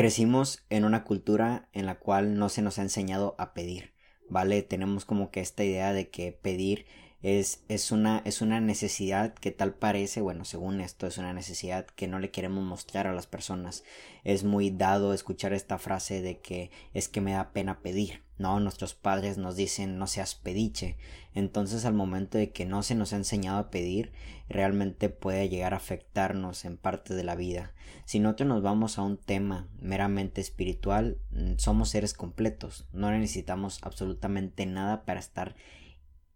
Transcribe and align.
crecimos 0.00 0.64
en 0.70 0.86
una 0.86 1.04
cultura 1.04 1.68
en 1.74 1.84
la 1.84 1.98
cual 1.98 2.38
no 2.38 2.48
se 2.48 2.62
nos 2.62 2.78
ha 2.78 2.82
enseñado 2.82 3.34
a 3.36 3.52
pedir, 3.52 3.92
¿vale? 4.30 4.62
Tenemos 4.62 5.04
como 5.04 5.30
que 5.30 5.40
esta 5.40 5.62
idea 5.62 5.92
de 5.92 6.08
que 6.08 6.32
pedir 6.32 6.86
es, 7.22 7.62
es, 7.68 7.92
una, 7.92 8.22
es 8.24 8.40
una 8.40 8.60
necesidad 8.60 9.34
que 9.34 9.50
tal 9.50 9.74
parece, 9.74 10.22
bueno, 10.22 10.46
según 10.46 10.80
esto, 10.80 11.06
es 11.06 11.18
una 11.18 11.34
necesidad 11.34 11.86
que 11.86 12.08
no 12.08 12.18
le 12.18 12.30
queremos 12.30 12.64
mostrar 12.64 13.06
a 13.06 13.12
las 13.12 13.26
personas. 13.26 13.84
Es 14.24 14.42
muy 14.42 14.70
dado 14.70 15.12
escuchar 15.12 15.52
esta 15.52 15.78
frase 15.78 16.22
de 16.22 16.38
que 16.38 16.70
es 16.94 17.08
que 17.08 17.20
me 17.20 17.32
da 17.32 17.52
pena 17.52 17.80
pedir. 17.80 18.22
No, 18.38 18.58
nuestros 18.58 18.94
padres 18.94 19.36
nos 19.36 19.54
dicen 19.54 19.98
no 19.98 20.06
seas 20.06 20.34
pediche. 20.34 20.96
Entonces 21.34 21.84
al 21.84 21.92
momento 21.92 22.38
de 22.38 22.52
que 22.52 22.64
no 22.64 22.82
se 22.82 22.94
nos 22.94 23.12
ha 23.12 23.16
enseñado 23.16 23.58
a 23.58 23.70
pedir, 23.70 24.12
realmente 24.48 25.10
puede 25.10 25.50
llegar 25.50 25.74
a 25.74 25.76
afectarnos 25.76 26.64
en 26.64 26.78
parte 26.78 27.12
de 27.12 27.22
la 27.22 27.34
vida. 27.34 27.74
Si 28.06 28.18
nosotros 28.18 28.48
nos 28.48 28.62
vamos 28.62 28.98
a 28.98 29.02
un 29.02 29.18
tema 29.18 29.68
meramente 29.78 30.40
espiritual, 30.40 31.18
mm, 31.32 31.58
somos 31.58 31.90
seres 31.90 32.14
completos. 32.14 32.86
No 32.94 33.10
necesitamos 33.10 33.78
absolutamente 33.82 34.64
nada 34.64 35.04
para 35.04 35.20
estar 35.20 35.54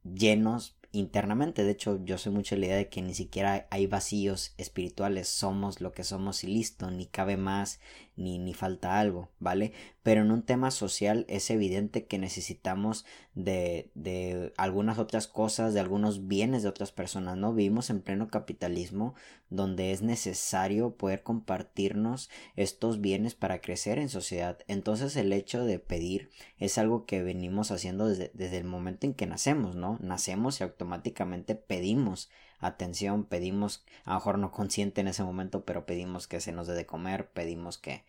llenos 0.04 0.76
internamente. 0.92 1.64
De 1.64 1.72
hecho, 1.72 2.00
yo 2.04 2.18
soy 2.18 2.32
mucho 2.32 2.56
la 2.56 2.66
idea 2.66 2.76
de 2.76 2.88
que 2.88 3.02
ni 3.02 3.14
siquiera 3.14 3.66
hay 3.70 3.86
vacíos 3.86 4.54
espirituales. 4.58 5.28
Somos 5.28 5.80
lo 5.80 5.92
que 5.92 6.04
somos 6.04 6.44
y 6.44 6.48
listo. 6.48 6.90
Ni 6.90 7.06
cabe 7.06 7.36
más, 7.36 7.80
ni, 8.16 8.38
ni 8.38 8.54
falta 8.54 9.00
algo, 9.00 9.30
¿vale? 9.38 9.72
Pero 10.02 10.22
en 10.22 10.30
un 10.30 10.42
tema 10.42 10.70
social 10.70 11.24
es 11.28 11.50
evidente 11.50 12.06
que 12.06 12.18
necesitamos 12.18 13.04
de, 13.34 13.90
de 13.94 14.52
algunas 14.56 14.98
otras 14.98 15.26
cosas, 15.26 15.74
de 15.74 15.80
algunos 15.80 16.28
bienes 16.28 16.62
de 16.62 16.68
otras 16.68 16.92
personas, 16.92 17.36
¿no? 17.36 17.54
Vivimos 17.54 17.90
en 17.90 18.02
pleno 18.02 18.28
capitalismo 18.28 19.14
donde 19.50 19.92
es 19.92 20.02
necesario 20.02 20.96
poder 20.96 21.22
compartirnos 21.22 22.30
estos 22.56 23.00
bienes 23.00 23.34
para 23.34 23.60
crecer 23.60 23.98
en 23.98 24.08
sociedad. 24.08 24.58
Entonces 24.68 25.16
el 25.16 25.32
hecho 25.32 25.64
de 25.64 25.78
pedir 25.78 26.30
es 26.58 26.78
algo 26.78 27.06
que 27.06 27.22
venimos 27.22 27.70
haciendo 27.70 28.08
desde, 28.08 28.30
desde 28.34 28.58
el 28.58 28.64
momento 28.64 29.06
en 29.06 29.14
que 29.14 29.26
nacemos, 29.26 29.76
¿no? 29.76 29.98
Nacemos 30.00 30.60
y 30.60 30.64
automáticamente 30.64 31.54
pedimos 31.54 32.30
atención, 32.60 33.24
pedimos, 33.24 33.84
a 34.04 34.10
lo 34.10 34.16
mejor 34.16 34.38
no 34.38 34.52
consciente 34.52 35.00
en 35.00 35.08
ese 35.08 35.24
momento, 35.24 35.64
pero 35.64 35.86
pedimos 35.86 36.26
que 36.26 36.40
se 36.40 36.52
nos 36.52 36.66
dé 36.66 36.74
de 36.74 36.86
comer, 36.86 37.28
pedimos 37.30 37.78
que, 37.78 38.04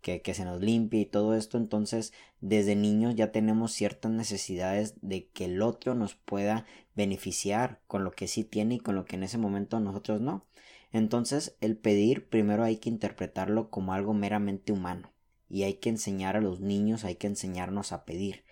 que, 0.00 0.22
que, 0.22 0.34
se 0.34 0.44
nos 0.44 0.60
limpie 0.60 1.00
y 1.00 1.06
todo 1.06 1.34
esto. 1.34 1.58
Entonces, 1.58 2.12
desde 2.40 2.76
niños 2.76 3.14
ya 3.14 3.32
tenemos 3.32 3.72
ciertas 3.72 4.12
necesidades 4.12 4.94
de 5.00 5.28
que 5.28 5.46
el 5.46 5.62
otro 5.62 5.94
nos 5.94 6.14
pueda 6.14 6.66
beneficiar 6.94 7.80
con 7.86 8.04
lo 8.04 8.12
que 8.12 8.28
sí 8.28 8.44
tiene 8.44 8.76
y 8.76 8.80
con 8.80 8.94
lo 8.94 9.04
que 9.04 9.16
en 9.16 9.22
ese 9.24 9.38
momento 9.38 9.80
nosotros 9.80 10.20
no. 10.20 10.44
Entonces, 10.92 11.56
el 11.60 11.76
pedir 11.76 12.28
primero 12.28 12.64
hay 12.64 12.78
que 12.78 12.88
interpretarlo 12.88 13.70
como 13.70 13.92
algo 13.92 14.14
meramente 14.14 14.72
humano 14.72 15.12
y 15.48 15.62
hay 15.64 15.74
que 15.74 15.90
enseñar 15.90 16.36
a 16.36 16.40
los 16.40 16.60
niños, 16.60 17.04
hay 17.04 17.16
que 17.16 17.26
enseñarnos 17.26 17.92
a 17.92 18.04
pedir. 18.04 18.44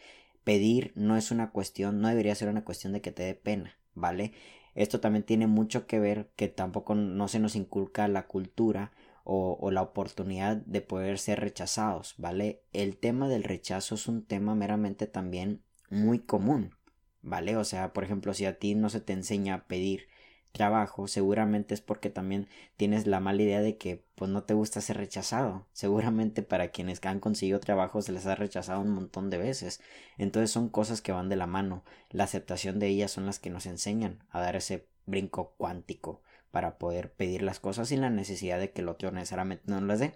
Pedir 0.45 0.93
no 0.95 1.17
es 1.17 1.31
una 1.31 1.51
cuestión, 1.51 2.01
no 2.01 2.09
debería 2.09 2.35
ser 2.35 2.49
una 2.49 2.65
cuestión 2.65 2.93
de 2.93 3.01
que 3.01 3.13
te 3.13 3.23
dé 3.23 3.35
pena, 3.35 3.79
¿vale? 3.95 4.33
Esto 4.77 5.01
también 5.01 5.25
tiene 5.25 5.47
mucho 5.47 5.87
que 5.87 5.99
ver 5.99 6.31
que 6.37 6.49
tampoco 6.49 6.95
no 6.95 7.29
se 7.29 7.41
nos 7.41 7.57
inculca 7.57 8.07
la 8.09 8.27
cultura 8.27 8.93
o, 9.25 9.57
o, 9.61 9.71
la 9.73 9.83
oportunidad 9.83 10.59
de 10.59 10.83
poder 10.83 11.19
ser 11.19 11.41
rechazados, 11.41 12.15
¿vale? 12.19 12.63
El 12.73 12.97
tema 12.97 13.29
del 13.29 13.43
rechazo 13.43 13.97
es 13.97 14.07
un 14.07 14.25
tema 14.25 14.55
meramente 14.55 15.09
también 15.09 15.63
muy 15.91 16.21
común, 16.21 16.77
¿vale? 17.23 17.57
O 17.57 17.65
sea, 17.65 17.93
por 17.93 18.05
ejemplo, 18.05 18.35
si 18.35 18.45
a 18.45 18.59
ti 18.59 18.75
no 18.75 18.91
se 18.91 19.01
te 19.01 19.15
enseña 19.15 19.55
a 19.55 19.67
pedir 19.67 20.09
trabajo, 20.57 21.07
seguramente 21.07 21.75
es 21.75 21.83
porque 21.83 22.09
también 22.09 22.49
tienes 22.79 23.07
la 23.07 23.21
mala 23.21 23.43
idea 23.43 23.61
de 23.61 23.77
que 23.77 24.03
pues 24.15 24.31
no 24.31 24.45
te 24.45 24.55
gusta 24.55 24.81
ser 24.81 24.97
rechazado. 24.97 25.67
Seguramente 25.73 26.43
para 26.43 26.69
quienes 26.69 27.05
han 27.05 27.21
conseguido 27.21 27.61
trabajo 27.61 28.01
se 28.01 28.13
les 28.13 28.25
ha 28.27 28.35
rechazado 28.35 28.81
un 28.81 28.89
montón 28.89 29.29
de 29.29 29.37
veces. 29.37 29.83
Entonces 30.17 30.51
son 30.51 30.71
cosas 30.71 31.03
que 31.03 31.13
van 31.13 31.29
de 31.29 31.37
la 31.37 31.47
mano. 31.47 31.85
La 32.11 32.25
aceptación 32.25 32.79
de 32.79 32.89
ellas 32.89 33.11
son 33.11 33.27
las 33.27 33.39
que 33.39 33.51
nos 33.51 33.67
enseñan 33.67 34.25
a 34.31 34.41
dar 34.41 34.57
ese 34.57 34.89
brinco 35.05 35.55
cuántico 35.59 36.23
para 36.51 36.79
poder 36.79 37.13
pedir 37.13 37.43
las 37.43 37.61
cosas 37.61 37.89
sin 37.89 38.01
la 38.01 38.09
necesidad 38.09 38.59
de 38.59 38.73
que 38.73 38.81
el 38.81 38.89
otro 38.89 39.13
necesariamente 39.13 39.65
nos 39.67 39.83
las 39.83 39.99
dé. 39.99 40.15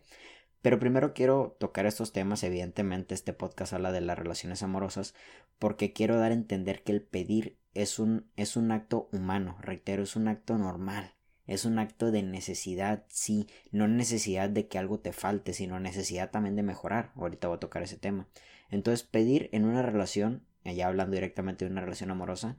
Pero 0.63 0.79
primero 0.79 1.13
quiero 1.13 1.57
tocar 1.59 1.85
estos 1.85 2.13
temas, 2.13 2.43
evidentemente 2.43 3.15
este 3.15 3.35
podcast 3.35 3.75
habla 3.75 3.93
de 3.93 4.01
las 4.01 4.19
relaciones 4.19 4.63
amorosas, 4.63 5.15
porque 5.59 5.93
quiero 5.93 6.19
dar 6.19 6.33
a 6.33 6.35
entender 6.35 6.83
que 6.83 6.93
el 6.93 7.03
pedir 7.03 7.60
es 7.75 7.99
un, 7.99 8.31
es 8.37 8.57
un 8.57 8.73
acto 8.73 9.09
humano, 9.13 9.57
reitero, 9.61 10.03
es 10.03 10.17
un 10.17 10.29
acto 10.29 10.59
normal, 10.59 11.15
es 11.47 11.65
un 11.65 11.79
acto 11.79 12.11
de 12.11 12.23
necesidad, 12.23 13.05
sí, 13.09 13.49
no 13.73 13.89
necesidad 13.89 14.51
de 14.51 14.69
que 14.69 14.79
algo 14.79 15.01
te 15.01 15.13
falte, 15.13 15.53
sino 15.53 15.81
necesidad 15.81 16.31
también 16.31 16.57
de 16.57 16.63
mejorar. 16.63 17.13
Ahorita 17.17 17.49
voy 17.49 17.57
a 17.57 17.61
tocar 17.61 17.83
ese 17.83 17.97
tema. 17.97 18.29
Entonces, 18.71 19.07
pedir 19.07 19.49
en 19.53 19.65
una 19.65 19.83
relación, 19.83 20.45
ya 20.65 20.87
hablando 20.87 21.15
directamente 21.15 21.65
de 21.65 21.71
una 21.71 21.81
relación 21.81 22.11
amorosa, 22.11 22.57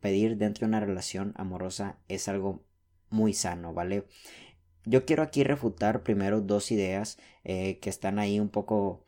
pedir 0.00 0.36
dentro 0.36 0.66
de 0.66 0.68
una 0.68 0.80
relación 0.80 1.32
amorosa 1.36 1.98
es 2.08 2.28
algo 2.28 2.62
muy 3.08 3.32
sano, 3.32 3.72
¿vale? 3.72 4.06
Yo 4.84 5.06
quiero 5.06 5.22
aquí 5.22 5.44
refutar 5.44 6.02
primero 6.02 6.42
dos 6.42 6.70
ideas 6.70 7.18
eh, 7.44 7.78
que 7.78 7.88
están 7.88 8.18
ahí 8.18 8.38
un 8.38 8.50
poco, 8.50 9.03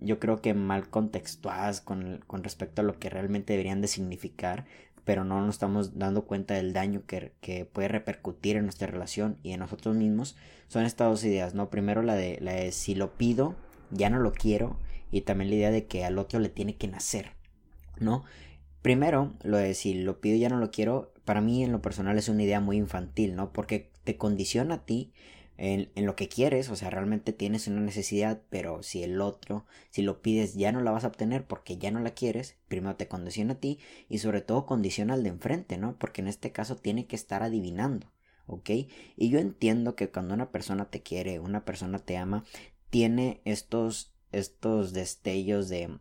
yo 0.00 0.18
creo 0.18 0.40
que 0.40 0.54
mal 0.54 0.88
contextuadas 0.88 1.80
con, 1.80 2.22
con, 2.26 2.42
respecto 2.42 2.82
a 2.82 2.84
lo 2.84 2.98
que 2.98 3.10
realmente 3.10 3.52
deberían 3.52 3.80
de 3.80 3.88
significar, 3.88 4.64
pero 5.04 5.24
no 5.24 5.40
nos 5.40 5.54
estamos 5.54 5.98
dando 5.98 6.26
cuenta 6.26 6.54
del 6.54 6.72
daño 6.72 7.02
que, 7.06 7.32
que 7.40 7.64
puede 7.64 7.88
repercutir 7.88 8.56
en 8.56 8.64
nuestra 8.64 8.88
relación 8.88 9.38
y 9.42 9.52
en 9.52 9.60
nosotros 9.60 9.94
mismos. 9.94 10.36
Son 10.68 10.84
estas 10.84 11.08
dos 11.08 11.24
ideas, 11.24 11.54
¿no? 11.54 11.70
Primero 11.70 12.02
la 12.02 12.14
de, 12.14 12.38
la 12.40 12.52
de 12.52 12.72
si 12.72 12.94
lo 12.94 13.16
pido, 13.16 13.54
ya 13.90 14.10
no 14.10 14.18
lo 14.18 14.32
quiero, 14.32 14.78
y 15.10 15.20
también 15.20 15.50
la 15.50 15.56
idea 15.56 15.70
de 15.70 15.86
que 15.86 16.04
al 16.04 16.18
otro 16.18 16.40
le 16.40 16.48
tiene 16.48 16.76
que 16.76 16.88
nacer, 16.88 17.32
¿no? 18.00 18.24
Primero, 18.82 19.34
lo 19.42 19.56
de 19.56 19.74
si 19.74 19.94
lo 19.94 20.20
pido 20.20 20.36
ya 20.36 20.48
no 20.48 20.58
lo 20.58 20.70
quiero, 20.70 21.12
para 21.24 21.40
mí 21.40 21.64
en 21.64 21.72
lo 21.72 21.82
personal 21.82 22.18
es 22.18 22.28
una 22.28 22.42
idea 22.42 22.60
muy 22.60 22.76
infantil, 22.76 23.34
¿no? 23.36 23.52
Porque 23.52 23.90
te 24.04 24.16
condiciona 24.16 24.76
a 24.76 24.84
ti 24.84 25.12
en, 25.58 25.90
lo 25.96 26.16
que 26.16 26.28
quieres, 26.28 26.68
o 26.68 26.76
sea, 26.76 26.90
realmente 26.90 27.32
tienes 27.32 27.66
una 27.66 27.80
necesidad, 27.80 28.42
pero 28.50 28.82
si 28.82 29.02
el 29.02 29.20
otro, 29.20 29.64
si 29.90 30.02
lo 30.02 30.20
pides, 30.20 30.54
ya 30.54 30.72
no 30.72 30.80
la 30.82 30.90
vas 30.90 31.04
a 31.04 31.08
obtener 31.08 31.46
porque 31.46 31.78
ya 31.78 31.90
no 31.90 32.00
la 32.00 32.10
quieres, 32.10 32.56
primero 32.68 32.96
te 32.96 33.08
condiciona 33.08 33.54
a 33.54 33.60
ti 33.60 33.78
y 34.08 34.18
sobre 34.18 34.42
todo 34.42 34.66
condiciona 34.66 35.14
al 35.14 35.22
de 35.22 35.30
enfrente, 35.30 35.78
¿no? 35.78 35.98
Porque 35.98 36.20
en 36.20 36.28
este 36.28 36.52
caso 36.52 36.76
tiene 36.76 37.06
que 37.06 37.16
estar 37.16 37.42
adivinando, 37.42 38.12
¿ok? 38.46 38.70
Y 39.16 39.28
yo 39.30 39.38
entiendo 39.38 39.96
que 39.96 40.10
cuando 40.10 40.34
una 40.34 40.52
persona 40.52 40.90
te 40.90 41.02
quiere, 41.02 41.40
una 41.40 41.64
persona 41.64 41.98
te 42.00 42.16
ama, 42.16 42.44
tiene 42.90 43.40
estos, 43.44 44.14
estos 44.32 44.92
destellos 44.92 45.68
de, 45.68 45.98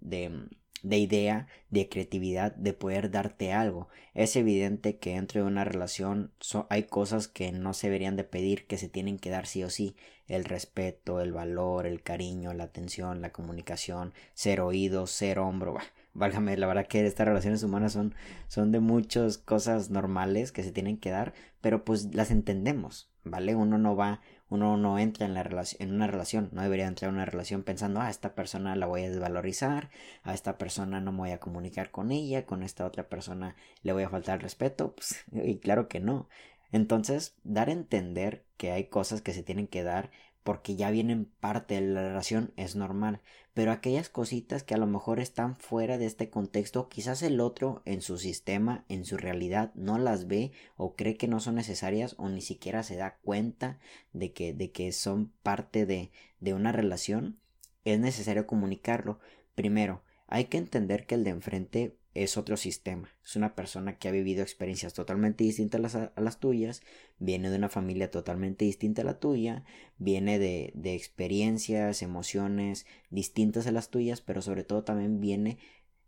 de 0.00 0.48
de 0.82 0.98
idea, 0.98 1.46
de 1.70 1.88
creatividad, 1.88 2.54
de 2.54 2.72
poder 2.72 3.10
darte 3.10 3.52
algo. 3.52 3.88
Es 4.14 4.36
evidente 4.36 4.98
que 4.98 5.14
dentro 5.14 5.40
de 5.40 5.46
una 5.46 5.64
relación 5.64 6.32
hay 6.68 6.84
cosas 6.84 7.28
que 7.28 7.52
no 7.52 7.74
se 7.74 7.88
deberían 7.88 8.16
de 8.16 8.24
pedir, 8.24 8.66
que 8.66 8.78
se 8.78 8.88
tienen 8.88 9.18
que 9.18 9.30
dar 9.30 9.46
sí 9.46 9.62
o 9.64 9.70
sí. 9.70 9.96
El 10.28 10.44
respeto, 10.44 11.20
el 11.20 11.32
valor, 11.32 11.86
el 11.86 12.02
cariño, 12.02 12.52
la 12.52 12.64
atención, 12.64 13.22
la 13.22 13.32
comunicación, 13.32 14.12
ser 14.34 14.60
oído, 14.60 15.06
ser 15.06 15.38
hombro. 15.38 15.76
válgame, 16.14 16.56
la 16.56 16.66
verdad 16.66 16.86
que 16.86 17.06
estas 17.06 17.28
relaciones 17.28 17.62
humanas 17.62 17.92
son, 17.92 18.14
son 18.48 18.72
de 18.72 18.80
muchas 18.80 19.38
cosas 19.38 19.90
normales 19.90 20.50
que 20.52 20.62
se 20.62 20.72
tienen 20.72 20.98
que 20.98 21.10
dar, 21.10 21.34
pero 21.60 21.84
pues 21.84 22.14
las 22.14 22.30
entendemos, 22.30 23.10
¿vale? 23.24 23.54
Uno 23.54 23.78
no 23.78 23.96
va 23.96 24.20
uno 24.48 24.76
no 24.76 24.98
entra 24.98 25.26
en, 25.26 25.34
la 25.34 25.44
en 25.78 25.94
una 25.94 26.06
relación, 26.06 26.50
no 26.52 26.62
debería 26.62 26.86
entrar 26.86 27.08
en 27.08 27.16
una 27.16 27.24
relación 27.24 27.62
pensando, 27.62 28.00
ah, 28.00 28.10
esta 28.10 28.34
persona 28.34 28.76
la 28.76 28.86
voy 28.86 29.04
a 29.04 29.10
desvalorizar, 29.10 29.90
a 30.22 30.34
esta 30.34 30.58
persona 30.58 31.00
no 31.00 31.12
me 31.12 31.18
voy 31.18 31.30
a 31.32 31.40
comunicar 31.40 31.90
con 31.90 32.12
ella, 32.12 32.46
con 32.46 32.62
esta 32.62 32.86
otra 32.86 33.08
persona 33.08 33.56
le 33.82 33.92
voy 33.92 34.04
a 34.04 34.08
faltar 34.10 34.42
respeto, 34.42 34.94
pues, 34.94 35.24
y 35.32 35.58
claro 35.58 35.88
que 35.88 36.00
no. 36.00 36.28
Entonces, 36.72 37.36
dar 37.44 37.68
a 37.68 37.72
entender 37.72 38.44
que 38.56 38.72
hay 38.72 38.84
cosas 38.84 39.22
que 39.22 39.32
se 39.32 39.42
tienen 39.42 39.66
que 39.66 39.82
dar 39.82 40.10
porque 40.46 40.76
ya 40.76 40.92
vienen 40.92 41.24
parte 41.40 41.74
de 41.74 41.80
la 41.80 42.06
relación 42.06 42.52
es 42.56 42.76
normal, 42.76 43.20
pero 43.52 43.72
aquellas 43.72 44.08
cositas 44.08 44.62
que 44.62 44.74
a 44.74 44.78
lo 44.78 44.86
mejor 44.86 45.18
están 45.18 45.56
fuera 45.56 45.98
de 45.98 46.06
este 46.06 46.30
contexto, 46.30 46.88
quizás 46.88 47.22
el 47.22 47.40
otro 47.40 47.82
en 47.84 48.00
su 48.00 48.16
sistema, 48.16 48.84
en 48.88 49.04
su 49.04 49.16
realidad, 49.16 49.72
no 49.74 49.98
las 49.98 50.28
ve 50.28 50.52
o 50.76 50.94
cree 50.94 51.16
que 51.16 51.26
no 51.26 51.40
son 51.40 51.56
necesarias 51.56 52.14
o 52.16 52.28
ni 52.28 52.42
siquiera 52.42 52.84
se 52.84 52.94
da 52.94 53.18
cuenta 53.22 53.80
de 54.12 54.32
que, 54.32 54.54
de 54.54 54.70
que 54.70 54.92
son 54.92 55.32
parte 55.42 55.84
de, 55.84 56.12
de 56.38 56.54
una 56.54 56.70
relación, 56.70 57.40
es 57.84 57.98
necesario 57.98 58.46
comunicarlo. 58.46 59.18
Primero, 59.56 60.04
hay 60.28 60.44
que 60.44 60.58
entender 60.58 61.06
que 61.06 61.16
el 61.16 61.24
de 61.24 61.30
enfrente 61.30 61.96
es 62.22 62.36
otro 62.36 62.56
sistema. 62.56 63.10
Es 63.24 63.36
una 63.36 63.54
persona 63.54 63.98
que 63.98 64.08
ha 64.08 64.12
vivido 64.12 64.42
experiencias 64.42 64.94
totalmente 64.94 65.44
distintas 65.44 65.94
a 65.94 66.12
las, 66.16 66.40
tuyas, 66.40 66.82
viene 67.18 67.50
de 67.50 67.58
una 67.58 67.68
familia 67.68 68.10
totalmente 68.10 68.64
distinta 68.64 69.02
a 69.02 69.04
la 69.04 69.18
tuya, 69.20 69.64
viene 69.98 70.38
de, 70.38 70.72
de 70.74 70.94
experiencias, 70.94 72.02
emociones 72.02 72.86
distintas 73.10 73.66
a 73.66 73.72
las 73.72 73.90
tuyas, 73.90 74.20
pero 74.20 74.40
sobre 74.42 74.64
todo 74.64 74.84
también 74.84 75.20
viene 75.20 75.58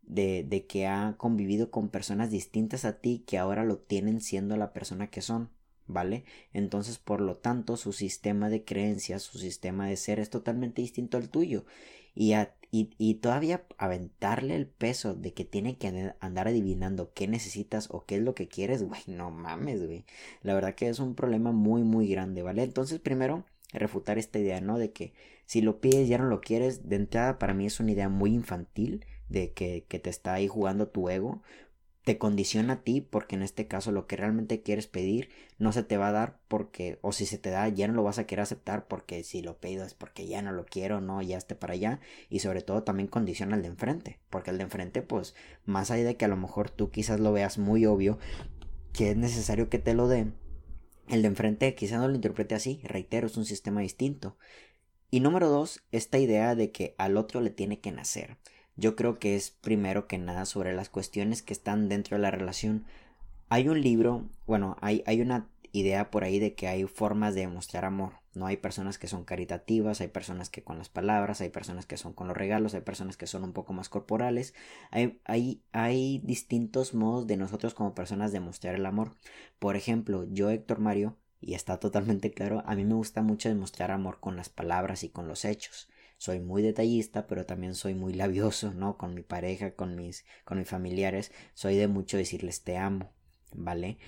de, 0.02 0.44
de, 0.48 0.66
que 0.66 0.86
ha 0.86 1.14
convivido 1.18 1.70
con 1.70 1.90
personas 1.90 2.30
distintas 2.30 2.84
a 2.84 3.00
ti 3.00 3.24
que 3.26 3.36
ahora 3.36 3.64
lo 3.64 3.76
tienen 3.78 4.20
siendo 4.20 4.56
la 4.56 4.72
persona 4.72 5.10
que 5.10 5.20
son, 5.20 5.50
¿vale? 5.86 6.24
Entonces, 6.54 6.98
por 6.98 7.20
lo 7.20 7.36
tanto, 7.36 7.76
su 7.76 7.92
sistema 7.92 8.48
de 8.48 8.64
creencias, 8.64 9.22
su 9.22 9.38
sistema 9.38 9.86
de 9.86 9.96
ser 9.96 10.20
es 10.20 10.30
totalmente 10.30 10.80
distinto 10.80 11.18
al 11.18 11.28
tuyo. 11.28 11.66
Y, 12.20 12.34
y, 12.98 13.14
todavía 13.14 13.64
aventarle 13.78 14.56
el 14.56 14.66
peso 14.66 15.14
de 15.14 15.32
que 15.32 15.44
tiene 15.44 15.78
que 15.78 16.12
andar 16.18 16.48
adivinando 16.48 17.12
qué 17.14 17.28
necesitas 17.28 17.88
o 17.92 18.06
qué 18.06 18.16
es 18.16 18.22
lo 18.22 18.34
que 18.34 18.48
quieres, 18.48 18.82
güey, 18.88 19.02
no 19.06 19.30
mames, 19.30 19.86
güey. 19.86 20.04
La 20.42 20.54
verdad 20.54 20.74
que 20.74 20.88
es 20.88 20.98
un 20.98 21.14
problema 21.14 21.52
muy, 21.52 21.84
muy 21.84 22.08
grande, 22.08 22.42
¿vale? 22.42 22.64
Entonces, 22.64 22.98
primero, 22.98 23.44
refutar 23.72 24.18
esta 24.18 24.40
idea, 24.40 24.60
¿no? 24.60 24.78
De 24.78 24.92
que 24.92 25.12
si 25.46 25.60
lo 25.62 25.80
pides 25.80 26.08
ya 26.08 26.18
no 26.18 26.24
lo 26.24 26.40
quieres, 26.40 26.88
de 26.88 26.96
entrada 26.96 27.38
para 27.38 27.54
mí 27.54 27.66
es 27.66 27.78
una 27.78 27.92
idea 27.92 28.08
muy 28.08 28.34
infantil 28.34 29.06
de 29.28 29.52
que, 29.52 29.84
que 29.88 30.00
te 30.00 30.10
está 30.10 30.34
ahí 30.34 30.48
jugando 30.48 30.88
tu 30.88 31.08
ego, 31.08 31.42
te 32.08 32.16
condiciona 32.16 32.72
a 32.72 32.82
ti 32.84 33.02
porque 33.02 33.36
en 33.36 33.42
este 33.42 33.66
caso 33.66 33.92
lo 33.92 34.06
que 34.06 34.16
realmente 34.16 34.62
quieres 34.62 34.86
pedir 34.86 35.28
no 35.58 35.72
se 35.72 35.82
te 35.82 35.98
va 35.98 36.08
a 36.08 36.12
dar 36.12 36.38
porque 36.48 36.98
o 37.02 37.12
si 37.12 37.26
se 37.26 37.36
te 37.36 37.50
da 37.50 37.68
ya 37.68 37.86
no 37.86 37.92
lo 37.92 38.02
vas 38.02 38.18
a 38.18 38.26
querer 38.26 38.44
aceptar 38.44 38.88
porque 38.88 39.22
si 39.22 39.42
lo 39.42 39.58
pido 39.58 39.84
es 39.84 39.92
porque 39.92 40.26
ya 40.26 40.40
no 40.40 40.50
lo 40.52 40.64
quiero, 40.64 41.02
no, 41.02 41.20
ya 41.20 41.36
esté 41.36 41.54
para 41.54 41.74
allá 41.74 42.00
y 42.30 42.38
sobre 42.38 42.62
todo 42.62 42.82
también 42.82 43.08
condiciona 43.08 43.56
al 43.56 43.60
de 43.60 43.68
enfrente 43.68 44.20
porque 44.30 44.52
el 44.52 44.56
de 44.56 44.64
enfrente 44.64 45.02
pues 45.02 45.34
más 45.66 45.90
allá 45.90 46.04
de 46.04 46.16
que 46.16 46.24
a 46.24 46.28
lo 46.28 46.38
mejor 46.38 46.70
tú 46.70 46.90
quizás 46.90 47.20
lo 47.20 47.30
veas 47.30 47.58
muy 47.58 47.84
obvio 47.84 48.18
que 48.94 49.10
es 49.10 49.16
necesario 49.18 49.68
que 49.68 49.78
te 49.78 49.92
lo 49.92 50.08
den 50.08 50.32
el 51.08 51.20
de 51.20 51.28
enfrente 51.28 51.74
quizás 51.74 52.00
no 52.00 52.08
lo 52.08 52.14
interprete 52.14 52.54
así, 52.54 52.80
reitero, 52.84 53.26
es 53.26 53.36
un 53.36 53.44
sistema 53.44 53.82
distinto. 53.82 54.38
Y 55.10 55.20
número 55.20 55.48
dos, 55.48 55.82
esta 55.90 56.18
idea 56.18 56.54
de 56.54 56.70
que 56.70 56.94
al 56.98 57.18
otro 57.18 57.40
le 57.40 57.50
tiene 57.50 57.80
que 57.80 57.92
nacer 57.92 58.38
yo 58.78 58.94
creo 58.94 59.18
que 59.18 59.34
es 59.34 59.50
primero 59.50 60.06
que 60.06 60.18
nada 60.18 60.46
sobre 60.46 60.72
las 60.72 60.88
cuestiones 60.88 61.42
que 61.42 61.52
están 61.52 61.88
dentro 61.88 62.16
de 62.16 62.22
la 62.22 62.30
relación. 62.30 62.84
Hay 63.48 63.68
un 63.68 63.80
libro, 63.80 64.24
bueno, 64.46 64.76
hay, 64.80 65.02
hay 65.04 65.20
una 65.20 65.48
idea 65.72 66.12
por 66.12 66.22
ahí 66.22 66.38
de 66.38 66.54
que 66.54 66.68
hay 66.68 66.84
formas 66.84 67.34
de 67.34 67.40
demostrar 67.40 67.84
amor. 67.84 68.12
No 68.34 68.46
hay 68.46 68.56
personas 68.56 68.96
que 68.96 69.08
son 69.08 69.24
caritativas, 69.24 70.00
hay 70.00 70.06
personas 70.06 70.48
que 70.48 70.62
con 70.62 70.78
las 70.78 70.88
palabras, 70.88 71.40
hay 71.40 71.48
personas 71.48 71.86
que 71.86 71.96
son 71.96 72.12
con 72.12 72.28
los 72.28 72.36
regalos, 72.36 72.72
hay 72.72 72.82
personas 72.82 73.16
que 73.16 73.26
son 73.26 73.42
un 73.42 73.52
poco 73.52 73.72
más 73.72 73.88
corporales. 73.88 74.54
Hay, 74.92 75.18
hay, 75.24 75.60
hay 75.72 76.20
distintos 76.20 76.94
modos 76.94 77.26
de 77.26 77.36
nosotros 77.36 77.74
como 77.74 77.96
personas 77.96 78.30
demostrar 78.30 78.76
el 78.76 78.86
amor. 78.86 79.16
Por 79.58 79.74
ejemplo, 79.74 80.24
yo, 80.30 80.50
Héctor 80.50 80.78
Mario, 80.78 81.16
y 81.40 81.54
está 81.54 81.80
totalmente 81.80 82.30
claro, 82.30 82.62
a 82.64 82.76
mí 82.76 82.84
me 82.84 82.94
gusta 82.94 83.22
mucho 83.22 83.48
demostrar 83.48 83.90
amor 83.90 84.20
con 84.20 84.36
las 84.36 84.48
palabras 84.48 85.02
y 85.02 85.08
con 85.08 85.26
los 85.26 85.44
hechos 85.44 85.88
soy 86.18 86.40
muy 86.40 86.62
detallista, 86.62 87.26
pero 87.26 87.46
también 87.46 87.74
soy 87.74 87.94
muy 87.94 88.12
labioso, 88.12 88.74
¿no? 88.74 88.98
Con 88.98 89.14
mi 89.14 89.22
pareja, 89.22 89.72
con 89.74 89.94
mis, 89.96 90.26
con 90.44 90.58
mis 90.58 90.68
familiares, 90.68 91.32
soy 91.54 91.76
de 91.76 91.88
mucho 91.88 92.16
decirles 92.16 92.62
te 92.64 92.76
amo, 92.76 93.12
¿vale? 93.52 93.98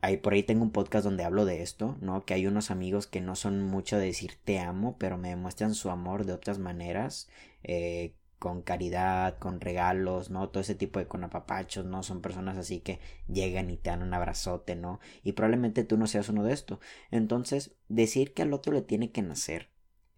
Ahí 0.00 0.16
por 0.16 0.32
ahí 0.32 0.42
tengo 0.42 0.62
un 0.62 0.72
podcast 0.72 1.04
donde 1.04 1.24
hablo 1.24 1.44
de 1.44 1.62
esto, 1.62 1.98
¿no? 2.00 2.24
Que 2.24 2.34
hay 2.34 2.46
unos 2.46 2.70
amigos 2.70 3.06
que 3.06 3.20
no 3.20 3.36
son 3.36 3.62
mucho 3.62 3.98
de 3.98 4.06
decir 4.06 4.38
te 4.42 4.58
amo, 4.58 4.96
pero 4.98 5.18
me 5.18 5.28
demuestran 5.28 5.74
su 5.74 5.90
amor 5.90 6.24
de 6.24 6.32
otras 6.32 6.58
maneras, 6.58 7.28
eh, 7.62 8.14
con 8.38 8.62
caridad, 8.62 9.38
con 9.38 9.60
regalos, 9.60 10.30
¿no? 10.30 10.48
Todo 10.48 10.62
ese 10.62 10.74
tipo 10.74 10.98
de 10.98 11.06
conapapachos, 11.06 11.84
¿no? 11.84 12.02
Son 12.02 12.22
personas 12.22 12.56
así 12.56 12.80
que 12.80 13.00
llegan 13.28 13.70
y 13.70 13.76
te 13.76 13.90
dan 13.90 14.02
un 14.02 14.14
abrazote, 14.14 14.76
¿no? 14.76 14.98
Y 15.22 15.32
probablemente 15.32 15.84
tú 15.84 15.98
no 15.98 16.06
seas 16.06 16.30
uno 16.30 16.42
de 16.42 16.54
esto. 16.54 16.80
Entonces, 17.10 17.76
decir 17.88 18.32
que 18.32 18.42
al 18.42 18.54
otro 18.54 18.72
le 18.72 18.80
tiene 18.80 19.12
que 19.12 19.20
nacer 19.20 19.68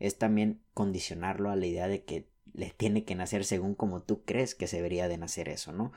es 0.03 0.19
también 0.19 0.61
condicionarlo 0.75 1.51
a 1.51 1.57
la 1.57 1.65
idea 1.65 1.87
de 1.87 2.03
que 2.03 2.27
le 2.55 2.71
tiene 2.71 3.05
que 3.05 3.15
nacer 3.15 3.45
según 3.45 3.77
como 3.77 4.03
tú 4.03 4.25
crees 4.25 4.57
que 4.57 4.67
se 4.67 4.77
debería 4.77 5.07
de 5.07 5.17
nacer 5.17 5.49
eso, 5.49 5.73
¿no? 5.73 5.93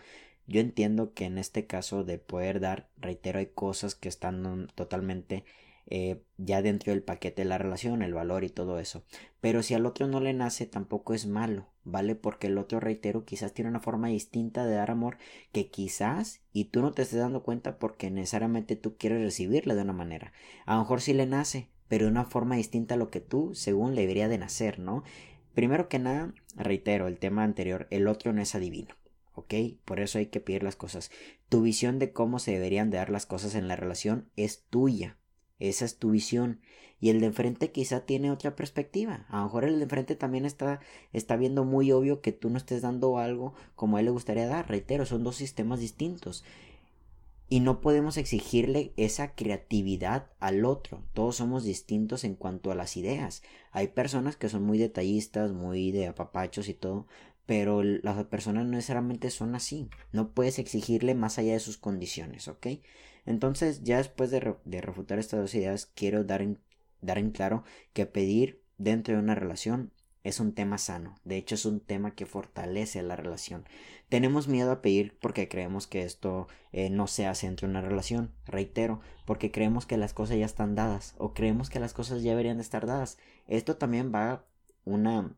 Yo 0.45 0.61
entiendo 0.61 1.13
que 1.13 1.25
en 1.25 1.39
este 1.39 1.65
caso 1.65 2.03
de 2.03 2.19
poder 2.19 2.59
dar, 2.59 2.87
reitero, 2.97 3.39
hay 3.39 3.47
cosas 3.47 3.95
que 3.95 4.07
están 4.07 4.67
totalmente 4.75 5.43
eh, 5.87 6.21
ya 6.37 6.61
dentro 6.61 6.93
del 6.93 7.01
paquete 7.01 7.41
de 7.41 7.49
la 7.49 7.57
relación, 7.57 8.03
el 8.03 8.13
valor 8.13 8.43
y 8.43 8.49
todo 8.49 8.77
eso. 8.79 9.03
Pero 9.41 9.63
si 9.63 9.73
al 9.73 9.87
otro 9.87 10.07
no 10.07 10.19
le 10.19 10.33
nace, 10.33 10.67
tampoco 10.67 11.15
es 11.15 11.25
malo, 11.25 11.67
¿vale? 11.83 12.13
Porque 12.13 12.45
el 12.45 12.59
otro, 12.59 12.79
reitero, 12.79 13.25
quizás 13.25 13.53
tiene 13.53 13.71
una 13.71 13.79
forma 13.79 14.09
distinta 14.09 14.67
de 14.67 14.75
dar 14.75 14.91
amor 14.91 15.17
que 15.51 15.71
quizás 15.71 16.41
y 16.53 16.65
tú 16.65 16.83
no 16.83 16.91
te 16.91 17.01
estés 17.01 17.19
dando 17.19 17.41
cuenta 17.41 17.79
porque 17.79 18.11
necesariamente 18.11 18.75
tú 18.75 18.97
quieres 18.97 19.23
recibirle 19.23 19.73
de 19.73 19.81
una 19.81 19.93
manera. 19.93 20.31
A 20.67 20.75
lo 20.75 20.81
mejor 20.81 21.01
sí 21.01 21.13
le 21.13 21.25
nace, 21.25 21.69
pero 21.87 22.05
de 22.05 22.11
una 22.11 22.25
forma 22.25 22.55
distinta 22.55 22.95
a 22.95 22.97
lo 22.97 23.09
que 23.09 23.21
tú, 23.21 23.53
según, 23.53 23.95
le 23.95 24.01
debería 24.01 24.27
de 24.27 24.37
nacer, 24.37 24.79
¿no? 24.79 25.03
Primero 25.53 25.87
que 25.87 25.99
nada, 25.99 26.33
reitero 26.55 27.07
el 27.07 27.17
tema 27.17 27.43
anterior, 27.43 27.87
el 27.89 28.07
otro 28.07 28.33
no 28.33 28.41
es 28.41 28.55
adivino, 28.55 28.95
¿ok? 29.33 29.53
Por 29.85 29.99
eso 29.99 30.17
hay 30.17 30.27
que 30.27 30.41
pedir 30.41 30.63
las 30.63 30.75
cosas. 30.75 31.11
Tu 31.49 31.61
visión 31.61 31.99
de 31.99 32.11
cómo 32.11 32.39
se 32.39 32.51
deberían 32.51 32.89
de 32.89 32.97
dar 32.97 33.09
las 33.09 33.25
cosas 33.25 33.55
en 33.55 33.67
la 33.67 33.75
relación 33.75 34.29
es 34.35 34.63
tuya, 34.69 35.17
esa 35.59 35.85
es 35.85 35.97
tu 35.97 36.11
visión. 36.11 36.59
Y 36.99 37.09
el 37.09 37.19
de 37.19 37.27
enfrente 37.27 37.71
quizá 37.71 38.05
tiene 38.05 38.31
otra 38.31 38.55
perspectiva. 38.55 39.25
A 39.29 39.37
lo 39.37 39.43
mejor 39.43 39.65
el 39.65 39.77
de 39.77 39.83
enfrente 39.83 40.15
también 40.15 40.45
está, 40.45 40.79
está 41.13 41.35
viendo 41.35 41.65
muy 41.65 41.91
obvio 41.91 42.21
que 42.21 42.31
tú 42.31 42.49
no 42.49 42.57
estés 42.57 42.81
dando 42.81 43.17
algo 43.17 43.53
como 43.75 43.97
a 43.97 43.99
él 43.99 44.05
le 44.05 44.11
gustaría 44.11 44.47
dar. 44.47 44.69
Reitero, 44.69 45.05
son 45.05 45.23
dos 45.23 45.35
sistemas 45.35 45.79
distintos. 45.79 46.43
Y 47.47 47.59
no 47.59 47.79
podemos 47.79 48.17
exigirle 48.17 48.93
esa 48.97 49.35
creatividad 49.35 50.31
al 50.39 50.65
otro. 50.65 51.03
Todos 51.13 51.35
somos 51.35 51.63
distintos 51.63 52.23
en 52.23 52.35
cuanto 52.35 52.71
a 52.71 52.75
las 52.75 52.97
ideas. 52.97 53.43
Hay 53.71 53.89
personas 53.89 54.35
que 54.35 54.49
son 54.49 54.63
muy 54.63 54.77
detallistas, 54.79 55.51
muy 55.51 55.91
de 55.91 56.07
apapachos 56.07 56.69
y 56.69 56.73
todo, 56.73 57.07
pero 57.45 57.83
las 57.83 58.23
personas 58.25 58.65
no 58.65 58.71
necesariamente 58.71 59.29
son 59.29 59.53
así. 59.53 59.89
No 60.11 60.31
puedes 60.31 60.57
exigirle 60.57 61.13
más 61.13 61.37
allá 61.37 61.53
de 61.53 61.59
sus 61.59 61.77
condiciones, 61.77 62.47
¿ok? 62.47 62.67
Entonces, 63.25 63.83
ya 63.83 63.97
después 63.97 64.31
de, 64.31 64.39
refutar 64.81 65.19
estas 65.19 65.39
dos 65.39 65.55
ideas, 65.55 65.85
quiero 65.85 66.23
dar 66.23 66.45
dar 67.01 67.17
en 67.17 67.31
claro 67.31 67.63
que 67.93 68.05
pedir 68.05 68.63
dentro 68.77 69.13
de 69.13 69.21
una 69.21 69.35
relación 69.35 69.91
es 70.25 70.39
un 70.39 70.53
tema 70.53 70.79
sano. 70.79 71.15
De 71.23 71.37
hecho, 71.37 71.53
es 71.53 71.65
un 71.65 71.79
tema 71.79 72.15
que 72.15 72.25
fortalece 72.25 73.01
la 73.03 73.15
relación. 73.15 73.63
Tenemos 74.09 74.47
miedo 74.47 74.71
a 74.71 74.81
pedir 74.81 75.15
porque 75.21 75.47
creemos 75.47 75.85
que 75.85 76.01
esto 76.01 76.47
eh, 76.73 76.89
no 76.89 77.05
se 77.05 77.27
hace 77.27 77.45
entre 77.45 77.67
una 77.67 77.81
relación, 77.81 78.33
reitero, 78.47 79.01
porque 79.25 79.51
creemos 79.51 79.85
que 79.85 79.97
las 79.97 80.13
cosas 80.13 80.37
ya 80.37 80.45
están 80.45 80.73
dadas 80.73 81.13
o 81.19 81.35
creemos 81.35 81.69
que 81.69 81.79
las 81.79 81.93
cosas 81.93 82.23
ya 82.23 82.31
deberían 82.31 82.57
de 82.57 82.63
estar 82.63 82.87
dadas. 82.87 83.19
Esto 83.47 83.77
también 83.77 84.11
va 84.13 84.45
una 84.83 85.35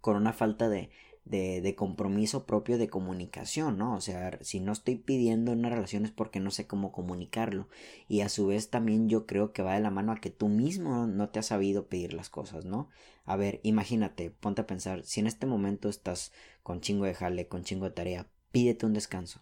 con 0.00 0.16
una 0.16 0.32
falta 0.32 0.70
de, 0.70 0.90
de, 1.24 1.60
de, 1.60 1.74
compromiso 1.74 2.46
propio 2.46 2.78
de 2.78 2.88
comunicación, 2.88 3.78
¿no? 3.78 3.96
O 3.96 4.00
sea, 4.00 4.38
si 4.42 4.60
no 4.60 4.72
estoy 4.72 4.96
pidiendo 4.96 5.52
una 5.52 5.70
relación 5.70 6.04
es 6.04 6.10
porque 6.10 6.40
no 6.40 6.50
sé 6.50 6.66
cómo 6.66 6.92
comunicarlo. 6.92 7.68
Y 8.08 8.20
a 8.20 8.28
su 8.28 8.46
vez 8.46 8.70
también 8.70 9.08
yo 9.08 9.26
creo 9.26 9.52
que 9.52 9.62
va 9.62 9.74
de 9.74 9.80
la 9.80 9.90
mano 9.90 10.12
a 10.12 10.20
que 10.20 10.30
tú 10.30 10.48
mismo 10.48 11.06
no 11.06 11.30
te 11.30 11.38
has 11.38 11.46
sabido 11.46 11.88
pedir 11.88 12.12
las 12.12 12.30
cosas, 12.30 12.64
¿no? 12.64 12.88
A 13.24 13.36
ver, 13.36 13.60
imagínate, 13.62 14.30
ponte 14.30 14.62
a 14.62 14.66
pensar, 14.66 15.04
si 15.04 15.20
en 15.20 15.26
este 15.26 15.46
momento 15.46 15.88
estás 15.88 16.32
con 16.62 16.80
chingo 16.80 17.04
de 17.06 17.14
jale, 17.14 17.48
con 17.48 17.64
chingo 17.64 17.86
de 17.86 17.92
tarea, 17.92 18.28
pídete 18.52 18.86
un 18.86 18.92
descanso. 18.92 19.40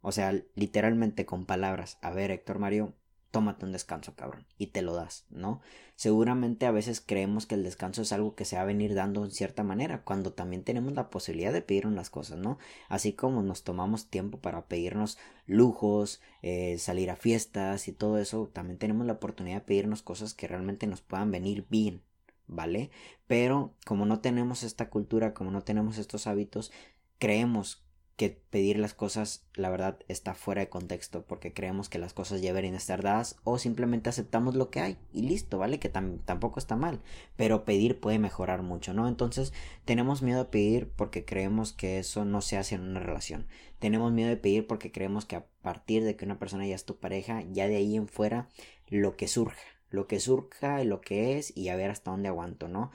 O 0.00 0.12
sea, 0.12 0.32
literalmente 0.54 1.26
con 1.26 1.46
palabras, 1.46 1.98
a 2.00 2.10
ver, 2.10 2.30
Héctor 2.30 2.60
Mario, 2.60 2.94
tómate 3.36 3.66
un 3.66 3.72
descanso, 3.72 4.14
cabrón, 4.14 4.46
y 4.56 4.68
te 4.68 4.80
lo 4.80 4.94
das, 4.94 5.26
¿no? 5.28 5.60
Seguramente 5.94 6.64
a 6.64 6.70
veces 6.70 7.02
creemos 7.02 7.44
que 7.44 7.54
el 7.54 7.64
descanso 7.64 8.00
es 8.00 8.10
algo 8.10 8.34
que 8.34 8.46
se 8.46 8.56
va 8.56 8.62
a 8.62 8.64
venir 8.64 8.94
dando 8.94 9.26
en 9.26 9.30
cierta 9.30 9.62
manera, 9.62 10.04
cuando 10.04 10.32
también 10.32 10.64
tenemos 10.64 10.94
la 10.94 11.10
posibilidad 11.10 11.52
de 11.52 11.60
pedir 11.60 11.84
las 11.84 12.08
cosas, 12.08 12.38
¿no? 12.38 12.56
Así 12.88 13.12
como 13.12 13.42
nos 13.42 13.62
tomamos 13.62 14.08
tiempo 14.08 14.38
para 14.38 14.68
pedirnos 14.68 15.18
lujos, 15.44 16.22
eh, 16.40 16.78
salir 16.78 17.10
a 17.10 17.16
fiestas 17.16 17.88
y 17.88 17.92
todo 17.92 18.16
eso, 18.16 18.48
también 18.54 18.78
tenemos 18.78 19.06
la 19.06 19.12
oportunidad 19.12 19.56
de 19.56 19.66
pedirnos 19.66 20.00
cosas 20.00 20.32
que 20.32 20.48
realmente 20.48 20.86
nos 20.86 21.02
puedan 21.02 21.30
venir 21.30 21.66
bien, 21.68 22.00
¿vale? 22.46 22.90
Pero 23.26 23.74
como 23.84 24.06
no 24.06 24.20
tenemos 24.20 24.62
esta 24.62 24.88
cultura, 24.88 25.34
como 25.34 25.50
no 25.50 25.60
tenemos 25.60 25.98
estos 25.98 26.26
hábitos, 26.26 26.72
creemos 27.18 27.85
que 28.16 28.30
pedir 28.30 28.78
las 28.78 28.94
cosas, 28.94 29.44
la 29.54 29.68
verdad, 29.68 29.98
está 30.08 30.34
fuera 30.34 30.62
de 30.62 30.70
contexto, 30.70 31.26
porque 31.26 31.52
creemos 31.52 31.90
que 31.90 31.98
las 31.98 32.14
cosas 32.14 32.40
ya 32.40 32.48
deberían 32.48 32.74
estar 32.74 33.02
dadas 33.02 33.36
o 33.44 33.58
simplemente 33.58 34.08
aceptamos 34.08 34.54
lo 34.54 34.70
que 34.70 34.80
hay 34.80 34.96
y 35.12 35.22
listo, 35.22 35.58
¿vale? 35.58 35.78
Que 35.78 35.90
tampoco 35.90 36.58
está 36.58 36.76
mal, 36.76 37.02
pero 37.36 37.66
pedir 37.66 38.00
puede 38.00 38.18
mejorar 38.18 38.62
mucho, 38.62 38.94
¿no? 38.94 39.06
Entonces, 39.06 39.52
tenemos 39.84 40.22
miedo 40.22 40.40
a 40.40 40.50
pedir 40.50 40.88
porque 40.96 41.26
creemos 41.26 41.74
que 41.74 41.98
eso 41.98 42.24
no 42.24 42.40
se 42.40 42.56
hace 42.56 42.74
en 42.76 42.82
una 42.82 43.00
relación. 43.00 43.46
Tenemos 43.78 44.12
miedo 44.12 44.30
de 44.30 44.38
pedir 44.38 44.66
porque 44.66 44.90
creemos 44.90 45.26
que 45.26 45.36
a 45.36 45.46
partir 45.60 46.02
de 46.02 46.16
que 46.16 46.24
una 46.24 46.38
persona 46.38 46.66
ya 46.66 46.74
es 46.74 46.86
tu 46.86 46.96
pareja, 46.96 47.42
ya 47.52 47.68
de 47.68 47.76
ahí 47.76 47.96
en 47.96 48.08
fuera, 48.08 48.48
lo 48.88 49.16
que 49.16 49.28
surja, 49.28 49.60
lo 49.90 50.06
que 50.06 50.20
surja, 50.20 50.82
lo 50.84 51.02
que 51.02 51.36
es 51.36 51.54
y 51.54 51.68
a 51.68 51.76
ver 51.76 51.90
hasta 51.90 52.12
dónde 52.12 52.28
aguanto, 52.28 52.66
¿no? 52.68 52.90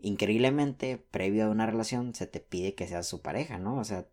Increíblemente, 0.00 0.98
previo 0.98 1.46
a 1.46 1.50
una 1.50 1.66
relación, 1.66 2.14
se 2.14 2.26
te 2.26 2.40
pide 2.40 2.74
que 2.74 2.86
seas 2.86 3.06
su 3.06 3.22
pareja, 3.22 3.58
¿no? 3.58 3.78
O 3.78 3.84
sea, 3.84 4.06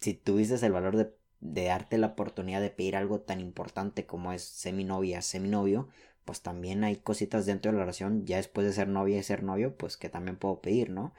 si 0.00 0.14
tuviste 0.14 0.64
el 0.64 0.72
valor 0.72 0.96
de, 0.96 1.14
darte 1.40 1.98
la 1.98 2.08
oportunidad 2.08 2.60
de 2.60 2.70
pedir 2.70 2.96
algo 2.96 3.20
tan 3.20 3.40
importante 3.40 4.06
como 4.06 4.32
es 4.32 4.42
seminovia, 4.42 5.22
seminovio, 5.22 5.88
pues 6.24 6.42
también 6.42 6.84
hay 6.84 6.96
cositas 6.96 7.46
dentro 7.46 7.70
de 7.70 7.78
la 7.78 7.84
relación, 7.84 8.26
ya 8.26 8.36
después 8.36 8.66
de 8.66 8.72
ser 8.72 8.88
novia 8.88 9.18
y 9.18 9.22
ser 9.22 9.42
novio, 9.42 9.76
pues 9.76 9.96
que 9.96 10.08
también 10.08 10.36
puedo 10.36 10.60
pedir, 10.60 10.90
¿no? 10.90 11.12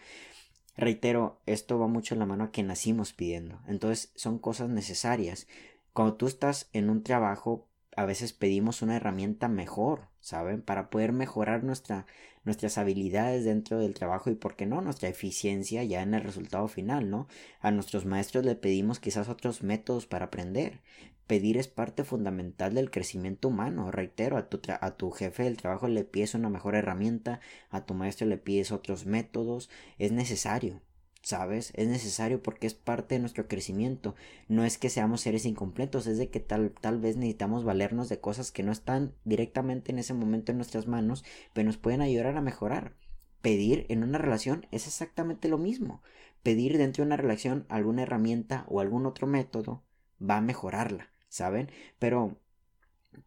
Reitero, 0.75 1.39
esto 1.45 1.79
va 1.79 1.87
mucho 1.87 2.13
en 2.13 2.19
la 2.19 2.25
mano 2.25 2.45
a 2.45 2.51
que 2.51 2.61
nacimos 2.61 3.13
pidiendo. 3.13 3.59
Entonces 3.67 4.11
son 4.15 4.37
cosas 4.37 4.69
necesarias. 4.69 5.47
Cuando 5.93 6.15
tú 6.15 6.27
estás 6.27 6.69
en 6.73 6.89
un 6.91 7.03
trabajo, 7.03 7.67
a 7.97 8.05
veces 8.05 8.31
pedimos 8.31 8.83
una 8.83 8.95
herramienta 8.95 9.47
mejor, 9.47 10.01
¿saben? 10.19 10.61
Para 10.61 10.91
poder 10.91 11.13
mejorar 11.13 11.63
nuestra, 11.63 12.05
nuestras 12.43 12.77
habilidades 12.77 13.43
dentro 13.43 13.79
del 13.79 13.95
trabajo 13.95 14.29
y, 14.29 14.35
¿por 14.35 14.55
qué 14.55 14.67
no?, 14.67 14.81
nuestra 14.81 15.09
eficiencia 15.09 15.83
ya 15.83 16.03
en 16.03 16.13
el 16.13 16.21
resultado 16.21 16.67
final, 16.67 17.09
¿no? 17.09 17.27
A 17.59 17.71
nuestros 17.71 18.05
maestros 18.05 18.45
le 18.45 18.53
pedimos 18.53 18.99
quizás 18.99 19.29
otros 19.29 19.63
métodos 19.63 20.05
para 20.05 20.25
aprender. 20.25 20.79
Pedir 21.25 21.57
es 21.57 21.67
parte 21.67 22.03
fundamental 22.03 22.75
del 22.75 22.91
crecimiento 22.91 23.47
humano. 23.47 23.89
Reitero, 23.89 24.37
a 24.37 24.47
tu, 24.47 24.61
a 24.79 24.91
tu 24.91 25.09
jefe 25.09 25.43
del 25.43 25.57
trabajo 25.57 25.87
le 25.87 26.03
pides 26.03 26.35
una 26.35 26.49
mejor 26.49 26.75
herramienta, 26.75 27.39
a 27.71 27.87
tu 27.87 27.95
maestro 27.95 28.27
le 28.27 28.37
pides 28.37 28.71
otros 28.71 29.07
métodos. 29.07 29.71
Es 29.97 30.11
necesario. 30.11 30.81
¿Sabes? 31.21 31.71
Es 31.75 31.87
necesario 31.87 32.41
porque 32.41 32.67
es 32.67 32.73
parte 32.73 33.15
de 33.15 33.19
nuestro 33.19 33.47
crecimiento. 33.47 34.15
No 34.47 34.63
es 34.63 34.77
que 34.77 34.89
seamos 34.89 35.21
seres 35.21 35.45
incompletos, 35.45 36.07
es 36.07 36.17
de 36.17 36.29
que 36.29 36.39
tal, 36.39 36.71
tal 36.79 36.99
vez 36.99 37.17
necesitamos 37.17 37.63
valernos 37.63 38.09
de 38.09 38.19
cosas 38.19 38.51
que 38.51 38.63
no 38.63 38.71
están 38.71 39.13
directamente 39.25 39.91
en 39.91 39.99
ese 39.99 40.13
momento 40.13 40.51
en 40.51 40.57
nuestras 40.57 40.87
manos, 40.87 41.23
pero 41.53 41.65
nos 41.65 41.77
pueden 41.77 42.01
ayudar 42.01 42.37
a 42.37 42.41
mejorar. 42.41 42.95
Pedir 43.41 43.85
en 43.89 44.03
una 44.03 44.17
relación 44.17 44.65
es 44.71 44.87
exactamente 44.87 45.47
lo 45.47 45.57
mismo. 45.57 46.01
Pedir 46.43 46.77
dentro 46.77 47.03
de 47.03 47.07
una 47.07 47.17
relación 47.17 47.65
alguna 47.69 48.03
herramienta 48.03 48.65
o 48.67 48.79
algún 48.79 49.05
otro 49.05 49.27
método 49.27 49.83
va 50.21 50.37
a 50.37 50.41
mejorarla, 50.41 51.11
¿saben? 51.29 51.69
Pero, 51.99 52.37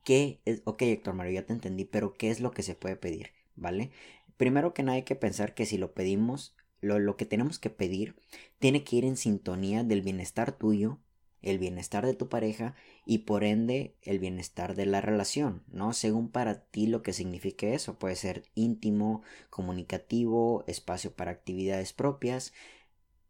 ¿qué 0.05 0.41
es? 0.45 0.63
Ok, 0.65 0.83
Héctor 0.83 1.15
Mario, 1.15 1.35
ya 1.35 1.47
te 1.47 1.53
entendí, 1.53 1.85
pero 1.85 2.15
¿qué 2.15 2.31
es 2.31 2.41
lo 2.41 2.51
que 2.51 2.63
se 2.63 2.75
puede 2.75 2.97
pedir? 2.97 3.31
¿Vale? 3.57 3.91
Primero 4.37 4.73
que 4.73 4.83
nada 4.83 4.97
hay 4.97 5.03
que 5.03 5.17
pensar 5.17 5.55
que 5.55 5.67
si 5.67 5.77
lo 5.77 5.93
pedimos 5.93 6.57
lo, 6.81 7.17
que 7.17 7.27
tenemos 7.27 7.59
que 7.59 7.71
pedir 7.71 8.17
tiene 8.59 8.85
que 8.85 8.97
ir 8.97 9.05
en 9.05 9.17
sintonía 9.17 9.85
del 9.85 10.03
bienestar 10.03 10.53
tuyo, 10.53 10.99
el 11.43 11.59
bienestar 11.59 12.05
de 12.05 12.15
tu 12.15 12.29
pareja 12.29 12.75
y 13.07 13.19
por 13.19 13.45
ende 13.45 13.97
el 14.03 14.19
bienestar 14.19 14.75
de 14.75 14.87
la 14.87 15.01
relación, 15.01 15.63
¿no? 15.69 15.93
Según 15.93 16.31
para 16.31 16.65
ti 16.65 16.87
lo 16.87 17.03
que 17.03 17.13
signifique 17.13 17.75
eso, 17.75 17.99
puede 17.99 18.17
ser 18.17 18.45
íntimo, 18.55 19.23
comunicativo, 19.49 20.65
espacio 20.67 21.15
para 21.15 21.31
actividades 21.31 21.93
propias. 21.93 22.53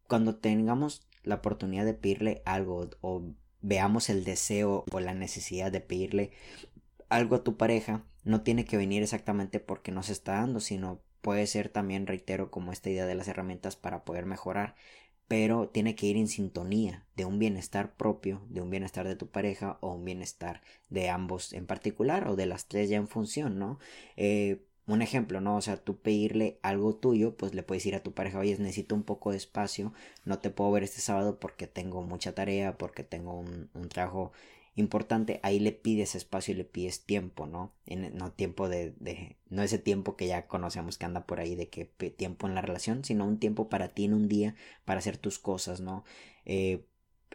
Cuando 0.09 0.37
tengamos 0.37 1.07
la 1.23 1.37
oportunidad 1.37 1.85
de 1.85 1.95
pedirle 1.95 2.43
algo 2.45 2.91
o 3.01 3.23
veamos 3.63 4.09
el 4.09 4.25
deseo 4.25 4.85
o 4.91 5.01
la 5.01 5.15
necesidad 5.15 5.71
de 5.71 5.81
pedirle 5.81 6.33
algo 7.09 7.37
a 7.37 7.45
tu 7.45 7.57
pareja, 7.57 8.05
no 8.25 8.43
tiene 8.43 8.65
que 8.65 8.77
venir 8.77 9.03
exactamente 9.03 9.61
porque 9.61 9.93
nos 9.93 10.09
está 10.09 10.33
dando, 10.33 10.61
sino 10.61 11.01
puede 11.21 11.47
ser 11.47 11.69
también, 11.69 12.07
reitero, 12.07 12.51
como 12.51 12.73
esta 12.73 12.91
idea 12.91 13.07
de 13.07 13.15
las 13.15 13.29
herramientas 13.29 13.77
para 13.77 14.05
poder 14.05 14.27
mejorar, 14.27 14.75
pero 15.29 15.69
tiene 15.69 15.95
que 15.95 16.07
ir 16.07 16.17
en 16.17 16.29
sintonía 16.29 17.07
de 17.17 17.25
un 17.25 17.39
bienestar 17.39 17.95
propio, 17.97 18.43
de 18.49 18.61
un 18.63 18.71
bienestar 18.71 19.07
de 19.07 19.17
tu 19.17 19.29
pareja 19.29 19.79
o 19.81 19.93
un 19.95 20.05
bienestar 20.05 20.61
de 20.89 21.09
ambos 21.09 21.53
en 21.53 21.67
particular 21.67 22.29
o 22.29 22.37
de 22.37 22.47
las 22.47 22.67
tres 22.67 22.91
ya 22.91 22.97
en 22.97 23.07
función, 23.09 23.59
¿no? 23.59 23.79
Eh, 24.17 24.63
un 24.87 25.03
ejemplo, 25.03 25.41
¿no? 25.41 25.57
O 25.57 25.61
sea, 25.61 25.77
tú 25.77 25.99
pedirle 26.01 26.59
algo 26.63 26.97
tuyo, 26.97 27.37
pues 27.37 27.55
le 27.55 27.63
puedes 27.63 27.87
ir 27.87 27.95
a 27.95 28.03
tu 28.03 28.13
pareja, 28.13 28.41
oye, 28.41 28.57
necesito 28.59 28.95
un 28.97 29.05
poco 29.05 29.31
de 29.31 29.37
espacio, 29.37 29.93
no 30.25 30.41
te 30.41 30.51
puedo 30.51 30.73
ver 30.73 30.83
este 30.83 31.01
sábado 31.01 31.39
porque 31.39 31.67
tengo 31.69 32.03
mucha 32.03 32.35
tarea, 32.35 32.77
porque 32.77 33.05
tengo 33.05 33.39
un, 33.39 33.71
un 33.75 33.89
trabajo 33.89 34.33
importante, 34.75 35.41
ahí 35.43 35.59
le 35.59 35.73
pides 35.73 36.15
espacio 36.15 36.55
y 36.55 36.57
le 36.57 36.65
pides 36.65 37.05
tiempo, 37.05 37.47
¿no? 37.47 37.75
No 37.87 38.33
tiempo 38.33 38.69
de, 38.69 38.93
de, 38.99 39.37
no 39.49 39.63
ese 39.63 39.79
tiempo 39.79 40.17
que 40.17 40.27
ya 40.27 40.47
conocemos 40.47 40.99
que 40.99 41.07
anda 41.07 41.27
por 41.27 41.41
ahí 41.41 41.55
de 41.55 41.69
que 41.69 41.85
tiempo 41.85 42.47
en 42.47 42.55
la 42.55 42.63
relación, 42.63 43.05
sino 43.05 43.27
un 43.27 43.39
tiempo 43.39 43.69
para 43.69 43.89
ti 43.89 44.05
en 44.05 44.15
un 44.15 44.29
día 44.29 44.55
para 44.85 44.99
hacer 44.99 45.17
tus 45.19 45.39
cosas, 45.39 45.81
¿no? 45.81 46.05
Eh, 46.45 46.87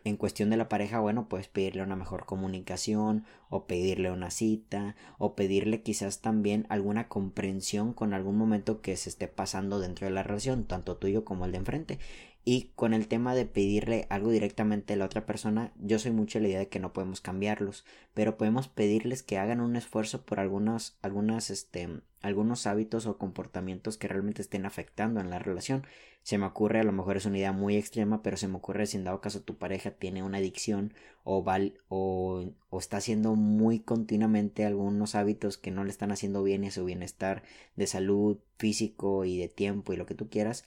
en 0.06 0.18
cuestión 0.18 0.52
de 0.52 0.58
la 0.58 0.70
pareja, 0.70 1.00
bueno, 1.00 1.28
puedes 1.28 1.48
pedirle 1.48 1.82
una 1.82 1.96
mejor 1.96 2.26
comunicación 2.26 3.26
o 3.50 3.66
pedirle 3.66 4.12
una 4.12 4.30
cita 4.30 4.96
o 5.18 5.36
pedirle 5.36 5.82
quizás 5.82 6.22
también 6.22 6.68
alguna 6.70 7.08
comprensión 7.08 7.94
con 7.94 8.14
algún 8.14 8.38
momento 8.38 8.82
que 8.82 8.96
se 8.98 9.10
esté 9.10 9.28
pasando 9.28 9.80
dentro 9.80 10.06
de 10.06 10.14
la 10.14 10.22
relación, 10.22 10.66
tanto 10.66 10.98
tuyo 10.98 11.26
como 11.26 11.46
el 11.46 11.52
de 11.52 11.58
enfrente. 11.58 12.00
Y 12.48 12.70
con 12.76 12.94
el 12.94 13.08
tema 13.08 13.34
de 13.34 13.48
pedirle 13.48 14.06
algo 14.12 14.30
directamente 14.30 14.94
a 14.94 14.98
la 14.98 15.06
otra 15.06 15.26
persona, 15.26 15.74
yo 15.80 15.98
soy 15.98 16.12
mucho 16.12 16.40
la 16.40 16.48
idea 16.48 16.60
de 16.60 16.70
que 16.70 16.80
no 16.80 16.94
podemos 16.94 17.20
cambiarlos, 17.20 17.86
pero 18.14 18.38
podemos 18.38 18.68
pedirles 18.68 19.24
que 19.24 19.40
hagan 19.40 19.62
un 19.62 19.76
esfuerzo 19.76 20.28
por 20.28 20.40
algunos, 20.40 20.96
algunas, 21.02 21.50
este, 21.50 21.90
algunos 22.22 22.68
hábitos 22.68 23.08
o 23.08 23.18
comportamientos 23.18 23.98
que 23.98 24.08
realmente 24.08 24.44
estén 24.44 24.68
afectando 24.68 25.22
en 25.22 25.32
la 25.32 25.40
relación. 25.40 25.88
Se 26.22 26.38
me 26.38 26.46
ocurre, 26.46 26.82
a 26.82 26.84
lo 26.84 26.92
mejor 26.92 27.18
es 27.18 27.26
una 27.26 27.40
idea 27.40 27.52
muy 27.52 27.78
extrema, 27.78 28.22
pero 28.22 28.38
se 28.38 28.48
me 28.48 28.58
ocurre 28.58 28.86
si 28.86 28.98
en 28.98 29.06
dado 29.06 29.22
caso 29.22 29.42
tu 29.42 29.58
pareja 29.58 29.90
tiene 29.90 30.22
una 30.22 30.38
adicción 30.38 30.94
o, 31.24 31.44
o, 31.88 32.46
o 32.70 32.80
está 32.80 32.98
haciendo 32.98 33.34
muy 33.36 33.80
continuamente 33.80 34.66
algunos 34.66 35.16
hábitos 35.16 35.58
que 35.58 35.72
no 35.72 35.84
le 35.84 35.90
están 35.90 36.12
haciendo 36.12 36.44
bien 36.44 36.64
a 36.66 36.70
su 36.70 36.86
bienestar 36.86 37.42
de 37.76 37.88
salud, 37.88 38.38
físico 38.58 39.26
y 39.26 39.40
de 39.40 39.50
tiempo 39.50 39.94
y 39.94 39.98
lo 39.98 40.06
que 40.06 40.16
tú 40.16 40.30
quieras, 40.30 40.64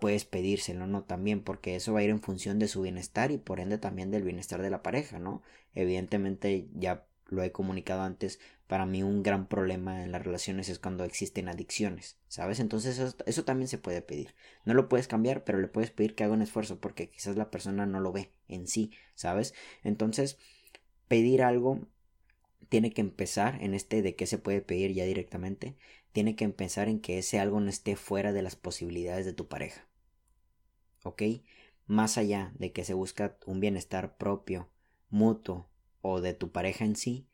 puedes 0.00 0.24
pedírselo, 0.24 0.86
¿no? 0.86 1.04
También 1.04 1.42
porque 1.42 1.76
eso 1.76 1.92
va 1.92 2.00
a 2.00 2.02
ir 2.02 2.10
en 2.10 2.20
función 2.20 2.58
de 2.58 2.68
su 2.68 2.82
bienestar 2.82 3.30
y 3.30 3.38
por 3.38 3.60
ende 3.60 3.78
también 3.78 4.10
del 4.10 4.24
bienestar 4.24 4.62
de 4.62 4.70
la 4.70 4.82
pareja, 4.82 5.18
¿no? 5.18 5.42
Evidentemente 5.74 6.68
ya 6.74 7.06
lo 7.28 7.42
he 7.42 7.52
comunicado 7.52 8.02
antes, 8.02 8.38
para 8.66 8.86
mí 8.86 9.02
un 9.02 9.22
gran 9.22 9.46
problema 9.48 10.02
en 10.02 10.12
las 10.12 10.24
relaciones 10.24 10.68
es 10.68 10.78
cuando 10.78 11.04
existen 11.04 11.48
adicciones, 11.48 12.18
¿sabes? 12.28 12.60
Entonces 12.60 12.98
eso, 12.98 13.16
eso, 13.26 13.44
también 13.44 13.68
se 13.68 13.78
puede 13.78 14.02
pedir. 14.02 14.34
No 14.64 14.74
lo 14.74 14.88
puedes 14.88 15.08
cambiar, 15.08 15.44
pero 15.44 15.58
le 15.58 15.68
puedes 15.68 15.90
pedir 15.90 16.14
que 16.14 16.24
haga 16.24 16.34
un 16.34 16.42
esfuerzo 16.42 16.80
porque 16.80 17.08
quizás 17.08 17.36
la 17.36 17.50
persona 17.50 17.86
no 17.86 18.00
lo 18.00 18.12
ve 18.12 18.32
en 18.48 18.66
sí, 18.66 18.90
¿sabes? 19.14 19.54
Entonces, 19.82 20.38
pedir 21.08 21.42
algo 21.42 21.80
tiene 22.68 22.92
que 22.92 23.00
empezar 23.00 23.62
en 23.62 23.74
este 23.74 24.02
de 24.02 24.16
qué 24.16 24.26
se 24.26 24.38
puede 24.38 24.60
pedir 24.60 24.92
ya 24.92 25.04
directamente, 25.04 25.76
tiene 26.12 26.36
que 26.36 26.44
empezar 26.44 26.88
en 26.88 27.00
que 27.00 27.18
ese 27.18 27.38
algo 27.38 27.60
no 27.60 27.68
esté 27.68 27.96
fuera 27.96 28.32
de 28.32 28.42
las 28.42 28.56
posibilidades 28.56 29.26
de 29.26 29.32
tu 29.32 29.48
pareja. 29.48 29.86
¿Ok? 31.02 31.22
Más 31.86 32.18
allá 32.18 32.52
de 32.58 32.72
que 32.72 32.84
se 32.84 32.94
busca 32.94 33.36
un 33.46 33.60
bienestar 33.60 34.16
propio, 34.16 34.68
mutuo 35.10 35.68
o 36.00 36.20
de 36.20 36.34
tu 36.34 36.50
pareja 36.50 36.84
en 36.84 36.96
sí, 36.96 37.26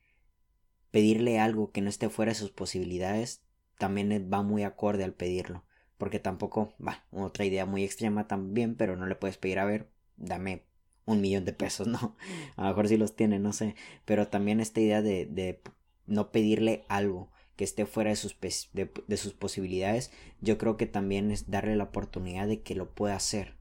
pedirle 0.90 1.38
algo 1.38 1.72
que 1.72 1.80
no 1.80 1.88
esté 1.88 2.08
fuera 2.08 2.32
de 2.32 2.38
sus 2.38 2.50
posibilidades 2.50 3.42
también 3.78 4.30
va 4.32 4.42
muy 4.42 4.62
acorde 4.62 5.04
al 5.04 5.14
pedirlo. 5.14 5.64
Porque 5.96 6.18
tampoco, 6.18 6.74
va, 6.84 7.04
otra 7.12 7.44
idea 7.44 7.64
muy 7.64 7.84
extrema 7.84 8.26
también, 8.26 8.74
pero 8.74 8.96
no 8.96 9.06
le 9.06 9.14
puedes 9.14 9.38
pedir, 9.38 9.60
a 9.60 9.64
ver, 9.64 9.88
dame 10.16 10.64
un 11.12 11.20
millón 11.20 11.44
de 11.44 11.52
pesos, 11.52 11.86
¿no? 11.86 12.16
A 12.56 12.62
lo 12.62 12.68
mejor 12.68 12.88
sí 12.88 12.96
los 12.96 13.16
tiene, 13.16 13.38
no 13.38 13.52
sé. 13.52 13.74
Pero 14.04 14.28
también 14.28 14.60
esta 14.60 14.80
idea 14.80 15.02
de, 15.02 15.26
de 15.26 15.60
no 16.06 16.30
pedirle 16.32 16.84
algo 16.88 17.30
que 17.56 17.64
esté 17.64 17.86
fuera 17.86 18.10
de 18.10 18.16
sus, 18.16 18.36
de, 18.40 19.16
sus 19.16 19.34
posibilidades, 19.34 20.10
yo 20.40 20.58
creo 20.58 20.76
que 20.76 20.86
también 20.86 21.30
es 21.30 21.50
darle 21.50 21.76
la 21.76 21.84
oportunidad 21.84 22.48
de 22.48 22.62
que 22.62 22.74
lo 22.74 22.94
pueda 22.94 23.16
hacer. 23.16 23.56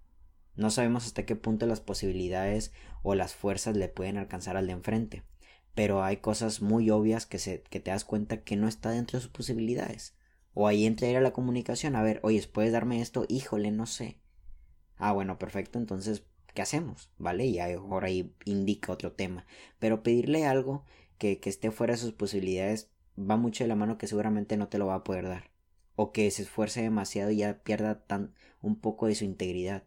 No 0.55 0.69
sabemos 0.69 1.05
hasta 1.05 1.25
qué 1.25 1.35
punto 1.35 1.65
las 1.65 1.81
posibilidades 1.81 2.71
o 3.03 3.15
las 3.15 3.33
fuerzas 3.35 3.75
le 3.75 3.89
pueden 3.89 4.17
alcanzar 4.17 4.57
al 4.57 4.67
de 4.67 4.73
enfrente, 4.73 5.23
pero 5.75 6.03
hay 6.03 6.17
cosas 6.17 6.61
muy 6.61 6.89
obvias 6.89 7.25
que, 7.25 7.39
se, 7.39 7.63
que 7.63 7.79
te 7.79 7.91
das 7.91 8.05
cuenta 8.05 8.43
que 8.43 8.55
no 8.55 8.67
está 8.67 8.91
dentro 8.91 9.17
de 9.17 9.23
sus 9.23 9.31
posibilidades. 9.31 10.15
O 10.53 10.67
ahí 10.67 10.85
entra 10.85 11.07
a 11.17 11.21
la 11.21 11.31
comunicación, 11.31 11.95
a 11.95 12.03
ver, 12.03 12.19
oye, 12.23 12.45
¿puedes 12.51 12.73
darme 12.73 13.01
esto? 13.01 13.25
Híjole, 13.29 13.71
no 13.71 13.85
sé. 13.85 14.19
Ah, 14.97 15.13
bueno, 15.13 15.39
perfecto, 15.39 15.79
entonces, 15.79 16.23
¿qué 16.53 16.61
hacemos? 16.61 17.09
¿Vale? 17.17 17.45
Y 17.45 17.59
ahora 17.59 18.07
ahí 18.07 18.33
indica 18.45 18.91
otro 18.93 19.13
tema. 19.13 19.45
Pero 19.79 20.03
pedirle 20.03 20.45
algo 20.45 20.85
que, 21.17 21.39
que 21.39 21.49
esté 21.49 21.71
fuera 21.71 21.93
de 21.93 21.99
sus 21.99 22.13
posibilidades 22.13 22.89
va 23.17 23.37
mucho 23.37 23.63
de 23.63 23.67
la 23.67 23.75
mano 23.75 23.97
que 23.97 24.07
seguramente 24.07 24.57
no 24.57 24.67
te 24.69 24.77
lo 24.77 24.87
va 24.87 24.95
a 24.95 25.03
poder 25.03 25.27
dar. 25.27 25.51
O 25.95 26.11
que 26.11 26.29
se 26.31 26.43
esfuerce 26.43 26.81
demasiado 26.81 27.31
y 27.31 27.37
ya 27.37 27.63
pierda 27.63 28.03
tan 28.05 28.33
un 28.61 28.79
poco 28.79 29.07
de 29.07 29.15
su 29.15 29.25
integridad, 29.25 29.83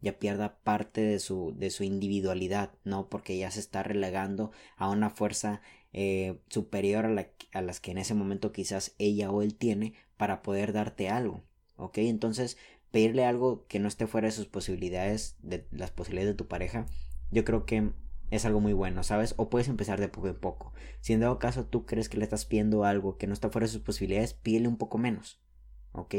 ya 0.00 0.18
pierda 0.18 0.58
parte 0.62 1.00
de 1.00 1.18
su, 1.18 1.54
de 1.56 1.70
su 1.70 1.82
individualidad, 1.84 2.72
¿no? 2.84 3.08
Porque 3.08 3.36
ya 3.38 3.50
se 3.50 3.60
está 3.60 3.82
relegando 3.82 4.52
a 4.76 4.90
una 4.90 5.10
fuerza 5.10 5.60
eh, 5.92 6.40
superior 6.48 7.06
a, 7.06 7.08
la, 7.10 7.28
a 7.52 7.62
las 7.62 7.80
que 7.80 7.90
en 7.90 7.98
ese 7.98 8.14
momento 8.14 8.52
quizás 8.52 8.94
ella 8.98 9.30
o 9.30 9.42
él 9.42 9.56
tiene 9.56 9.94
para 10.16 10.42
poder 10.42 10.72
darte 10.72 11.08
algo. 11.08 11.42
¿Ok? 11.76 11.98
Entonces, 11.98 12.58
pedirle 12.90 13.24
algo 13.24 13.66
que 13.66 13.78
no 13.78 13.88
esté 13.88 14.06
fuera 14.06 14.28
de 14.28 14.32
sus 14.32 14.46
posibilidades, 14.46 15.36
de 15.42 15.66
las 15.70 15.90
posibilidades 15.90 16.34
de 16.34 16.38
tu 16.38 16.48
pareja, 16.48 16.86
yo 17.30 17.44
creo 17.44 17.66
que 17.66 17.92
es 18.30 18.44
algo 18.44 18.60
muy 18.60 18.72
bueno, 18.72 19.02
¿sabes? 19.02 19.34
O 19.36 19.48
puedes 19.48 19.68
empezar 19.68 20.00
de 20.00 20.08
poco 20.08 20.28
en 20.28 20.38
poco. 20.38 20.72
Si 21.00 21.12
en 21.12 21.20
dado 21.20 21.38
caso 21.38 21.64
tú 21.64 21.86
crees 21.86 22.08
que 22.08 22.18
le 22.18 22.24
estás 22.24 22.44
pidiendo 22.44 22.84
algo 22.84 23.16
que 23.16 23.26
no 23.26 23.32
está 23.32 23.50
fuera 23.50 23.66
de 23.66 23.72
sus 23.72 23.82
posibilidades, 23.82 24.34
pídele 24.34 24.68
un 24.68 24.76
poco 24.76 24.98
menos, 24.98 25.40
¿ok? 25.92 26.14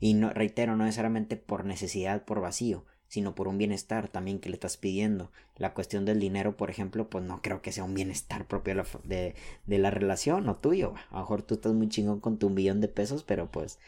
Y 0.00 0.14
no, 0.14 0.30
reitero, 0.30 0.76
no 0.76 0.84
necesariamente 0.84 1.36
por 1.36 1.64
necesidad, 1.64 2.24
por 2.24 2.40
vacío, 2.40 2.84
sino 3.08 3.34
por 3.34 3.48
un 3.48 3.58
bienestar 3.58 4.08
también 4.08 4.40
que 4.40 4.48
le 4.48 4.56
estás 4.56 4.76
pidiendo. 4.76 5.30
La 5.56 5.72
cuestión 5.72 6.04
del 6.04 6.20
dinero, 6.20 6.56
por 6.56 6.70
ejemplo, 6.70 7.08
pues 7.08 7.24
no 7.24 7.40
creo 7.42 7.62
que 7.62 7.72
sea 7.72 7.84
un 7.84 7.94
bienestar 7.94 8.46
propio 8.46 8.74
de 9.04 9.34
la, 9.66 9.90
relación 9.90 10.48
o 10.48 10.56
tuyo. 10.56 10.94
A 11.10 11.14
lo 11.14 11.20
mejor 11.20 11.42
tú 11.42 11.54
estás 11.54 11.72
muy 11.72 11.88
chingón 11.88 12.20
con 12.20 12.38
tu 12.38 12.50
millón 12.50 12.80
de 12.80 12.88
pesos, 12.88 13.22
pero 13.22 13.50
pues 13.50 13.78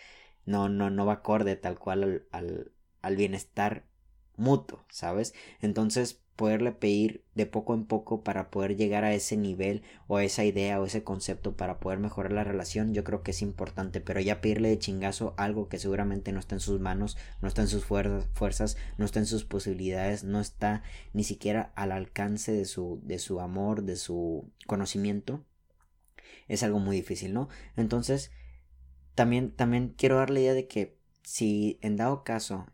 no, 0.47 0.69
no, 0.69 0.91
no 0.91 1.07
va 1.07 1.15
acorde 1.15 1.57
tal 1.57 1.79
cual 1.79 2.03
al, 2.03 2.27
al, 2.33 2.73
al 3.03 3.17
bienestar 3.17 3.85
mutuo, 4.37 4.85
¿sabes? 4.91 5.35
Entonces, 5.61 6.21
poderle 6.37 6.71
pedir 6.73 7.25
de 7.35 7.47
poco 7.47 7.75
en 7.75 7.87
poco 7.87 8.23
para 8.23 8.51
poder 8.51 8.77
llegar 8.77 9.05
a 9.05 9.15
ese 9.15 9.37
nivel 9.37 9.83
o 10.07 10.21
esa 10.21 10.45
idea 10.45 10.81
o 10.81 10.85
ese 10.85 11.03
concepto 11.03 11.57
para 11.57 11.81
poder 11.81 11.99
mejorar 11.99 12.33
la 12.33 12.45
relación, 12.45 12.93
yo 12.93 13.05
creo 13.05 13.23
que 13.23 13.31
es 13.31 13.41
importante, 13.41 14.01
pero 14.03 14.21
ya 14.21 14.43
pedirle 14.43 14.69
de 14.69 14.79
chingazo 14.79 15.35
algo 15.39 15.69
que 15.69 15.79
seguramente 15.79 16.33
no 16.33 16.39
está 16.41 16.55
en 16.55 16.61
sus 16.61 16.79
manos, 16.79 17.17
no 17.41 17.49
está 17.49 17.63
en 17.63 17.69
sus 17.69 17.85
fuerzas, 17.85 18.29
fuerzas 18.35 18.77
no 18.99 19.07
está 19.07 19.19
en 19.19 19.27
sus 19.27 19.45
posibilidades, 19.45 20.25
no 20.25 20.41
está 20.41 20.83
ni 21.15 21.25
siquiera 21.25 21.73
al 21.75 21.91
alcance 21.91 22.53
de 22.53 22.67
su, 22.67 23.01
de 23.03 23.19
su 23.19 23.41
amor, 23.41 23.83
de 23.83 23.97
su 23.97 24.51
conocimiento, 24.67 25.43
es 26.49 26.63
algo 26.63 26.79
muy 26.79 26.97
difícil, 26.97 27.33
¿no? 27.33 27.49
Entonces, 27.77 28.31
también, 29.17 29.51
también 29.51 29.95
quiero 29.97 30.19
dar 30.19 30.31
la 30.31 30.39
idea 30.39 30.55
de 30.55 30.69
que 30.69 30.97
si 31.25 31.79
en 31.83 31.97
dado 31.97 32.23
caso 32.23 32.67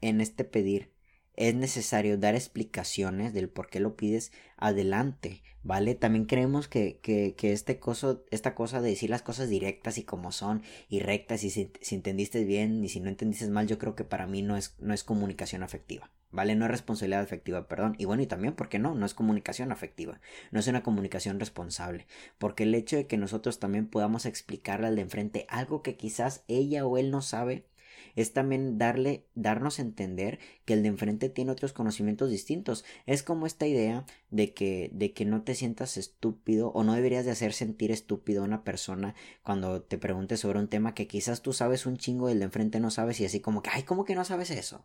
en 0.00 0.20
este 0.20 0.42
pedir 0.44 0.92
es 1.36 1.54
necesario 1.54 2.16
dar 2.16 2.34
explicaciones 2.34 3.34
del 3.34 3.48
por 3.48 3.68
qué 3.68 3.80
lo 3.80 3.96
pides 3.96 4.32
adelante, 4.56 5.42
¿vale? 5.62 5.94
También 5.94 6.26
creemos 6.26 6.68
que, 6.68 7.00
que, 7.02 7.34
que 7.36 7.52
este 7.52 7.78
coso, 7.78 8.24
esta 8.30 8.54
cosa 8.54 8.80
de 8.80 8.90
decir 8.90 9.10
las 9.10 9.22
cosas 9.22 9.48
directas 9.48 9.98
y 9.98 10.04
como 10.04 10.32
son 10.32 10.62
y 10.88 11.00
rectas 11.00 11.44
y 11.44 11.50
si, 11.50 11.72
si, 11.80 11.96
entendiste 11.96 12.44
bien 12.44 12.84
y 12.84 12.88
si 12.88 13.00
no 13.00 13.08
entendiste 13.08 13.48
mal, 13.48 13.66
yo 13.66 13.78
creo 13.78 13.94
que 13.94 14.04
para 14.04 14.26
mí 14.26 14.42
no 14.42 14.56
es, 14.56 14.76
no 14.78 14.94
es 14.94 15.04
comunicación 15.04 15.62
afectiva, 15.62 16.10
¿vale? 16.34 16.56
No 16.56 16.64
es 16.66 16.70
responsabilidad 16.70 17.22
afectiva, 17.22 17.68
perdón. 17.68 17.94
Y 17.98 18.04
bueno, 18.04 18.22
y 18.22 18.26
también, 18.26 18.54
¿por 18.54 18.68
qué 18.68 18.78
no? 18.78 18.94
No 18.94 19.06
es 19.06 19.14
comunicación 19.14 19.72
afectiva, 19.72 20.20
no 20.50 20.60
es 20.60 20.66
una 20.66 20.82
comunicación 20.82 21.38
responsable, 21.40 22.06
porque 22.38 22.64
el 22.64 22.74
hecho 22.74 22.96
de 22.96 23.06
que 23.06 23.16
nosotros 23.16 23.60
también 23.60 23.86
podamos 23.86 24.26
explicarle 24.26 24.88
al 24.88 24.96
de 24.96 25.02
enfrente 25.02 25.46
algo 25.48 25.82
que 25.82 25.96
quizás 25.96 26.44
ella 26.48 26.84
o 26.86 26.98
él 26.98 27.10
no 27.10 27.22
sabe, 27.22 27.66
es 28.16 28.32
también 28.32 28.78
darle, 28.78 29.26
darnos 29.34 29.78
a 29.78 29.82
entender 29.82 30.38
que 30.64 30.74
el 30.74 30.82
de 30.82 30.88
enfrente 30.88 31.28
tiene 31.28 31.52
otros 31.52 31.72
conocimientos 31.72 32.30
distintos. 32.30 32.84
Es 33.06 33.22
como 33.22 33.46
esta 33.46 33.66
idea 33.66 34.04
de 34.30 34.54
que, 34.54 34.90
de 34.92 35.12
que 35.12 35.24
no 35.24 35.42
te 35.42 35.54
sientas 35.54 35.96
estúpido 35.96 36.68
o 36.68 36.84
no 36.84 36.94
deberías 36.94 37.24
de 37.24 37.32
hacer 37.32 37.52
sentir 37.52 37.90
estúpido 37.90 38.42
a 38.42 38.46
una 38.46 38.64
persona 38.64 39.14
cuando 39.42 39.82
te 39.82 39.98
pregunte 39.98 40.36
sobre 40.36 40.58
un 40.60 40.68
tema 40.68 40.94
que 40.94 41.06
quizás 41.06 41.42
tú 41.42 41.52
sabes 41.52 41.86
un 41.86 41.96
chingo 41.96 42.28
y 42.28 42.32
el 42.32 42.38
de 42.38 42.46
enfrente 42.46 42.80
no 42.80 42.90
sabes 42.90 43.20
y 43.20 43.24
así 43.24 43.40
como 43.40 43.62
que, 43.62 43.70
ay, 43.72 43.82
¿cómo 43.82 44.04
que 44.04 44.14
no 44.14 44.24
sabes 44.24 44.50
eso? 44.50 44.84